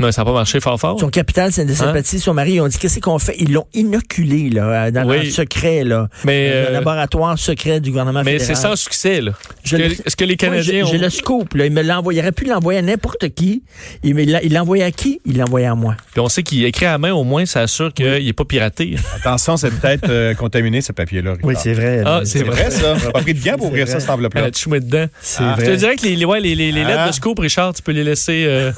Non, 0.00 0.10
ça 0.12 0.22
n'a 0.22 0.24
pas 0.24 0.32
marché 0.32 0.60
fort 0.60 0.78
fort. 0.80 0.98
Son 0.98 1.08
capital, 1.10 1.52
c'est 1.52 1.64
de 1.64 1.74
sympathie. 1.74 2.18
Son 2.18 2.34
mari, 2.34 2.54
ils 2.54 2.60
ont 2.60 2.68
dit, 2.68 2.78
qu'est-ce 2.78 2.98
qu'on 3.00 3.18
fait? 3.18 3.36
Ils 3.38 3.52
l'ont 3.52 3.66
inoculé, 3.74 4.50
là, 4.50 4.90
dans 4.90 5.06
Oui. 5.08 5.24
le 5.26 5.30
secret, 5.30 5.84
là. 5.84 6.08
Mais, 6.24 6.48
Dans 6.48 6.54
euh, 6.56 6.66
le 6.68 6.72
laboratoire 6.74 7.38
secret 7.38 7.80
du 7.80 7.90
gouvernement 7.90 8.22
Mais 8.24 8.38
fédéral. 8.38 8.56
c'est 8.56 8.62
sans 8.62 8.76
succès, 8.76 9.20
là. 9.20 9.32
Je 9.64 9.76
Est-ce 9.76 9.82
le- 9.88 9.94
que, 9.94 10.02
est-ce 10.06 10.16
que 10.16 10.24
les 10.24 10.30
Moi, 10.30 10.36
Canadiens 10.36 10.84
j'ai- 10.84 10.90
J'ai 10.92 10.98
ont... 10.98 11.02
le 11.02 11.10
scoop, 11.10 11.54
là. 11.54 11.66
Il 11.66 11.72
me. 11.72 11.82
Il 11.82 11.90
aurait 12.20 12.32
pu 12.32 12.44
l'envoyer 12.46 12.78
à 12.78 12.82
n'importe 12.82 13.28
qui. 13.34 13.62
Il 14.02 14.18
il 14.18 14.52
l'a 14.52 14.62
envoyé 14.62 14.84
à 14.84 14.90
qui? 14.90 15.20
Il 15.26 15.36
l'a 15.38 15.44
envoyé 15.44 15.66
à 15.66 15.74
moi. 15.74 15.96
Puis 16.12 16.20
on 16.20 16.28
sait 16.28 16.42
qu'il 16.42 16.64
écrit 16.64 16.86
à 16.86 16.96
main, 16.98 17.12
au 17.12 17.24
moins, 17.24 17.44
ça 17.46 17.60
assure 17.60 17.92
qu'il 17.92 18.06
n'est 18.24 18.32
pas 18.32 18.44
piraté. 18.44 18.96
Attention, 19.16 19.56
c'est 19.56 19.70
peut-être 19.70 20.08
euh, 20.08 20.34
contaminé, 20.34 20.80
ce 20.80 20.92
papier-là. 20.92 21.34
Richard. 21.42 21.74
vrai. 21.74 22.02
Ah, 22.06 22.20
c'est 22.24 22.38
C'est 22.38 22.44
vrai, 22.44 22.70
ça. 22.70 22.96
J'ai 22.96 23.10
pas 23.12 23.20
pris 23.20 23.34
de 23.34 23.44
gants 23.44 23.56
pour 23.56 23.66
ouvrir 23.66 23.86
C'est 23.86 23.92
ça, 23.92 23.98
vrai. 23.98 24.00
cette 24.02 24.10
enveloppe-là. 24.10 24.40
Euh, 24.42 24.50
tu 24.50 24.68
mets 24.68 24.80
dedans. 24.80 25.06
C'est 25.20 25.42
Ah. 25.42 25.54
Je 25.58 25.62
te 25.62 25.66
vrai. 25.68 25.76
dirais 25.76 25.96
que 25.96 26.02
les, 26.06 26.16
les- 26.16 26.24
ouais, 26.24 26.40
les, 26.40 26.54
les- 26.54 26.72
les 26.72 26.84
lettres 26.84 27.00
Ah. 27.04 27.08
de 27.08 27.12
scoop, 27.14 27.38
Richard, 27.38 27.74
tu 27.74 27.82
peux 27.82 27.92
les 27.92 28.04
laisser 28.04 28.44
euh, 28.46 28.72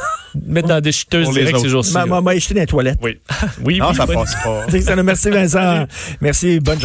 mettre 0.47 0.69
dans 0.69 0.81
des 0.81 0.93
les 1.19 1.27
direct 1.27 1.59
ces 1.59 1.69
jours-ci. 1.69 1.93
M'a 1.93 2.35
jeté 2.37 2.55
dans 2.55 2.61
les 2.61 2.67
toilettes. 2.67 2.99
Oui. 3.03 3.19
oui, 3.65 3.79
Non, 3.79 3.91
oui, 3.91 3.97
ça 3.97 4.07
passe 4.07 4.35
pas. 4.43 4.67
C'est 4.69 4.81
ça, 4.81 5.03
Merci, 5.03 5.31
Vincent. 5.31 5.87
Merci. 6.21 6.61
Bonne 6.61 6.75
journée. 6.75 6.81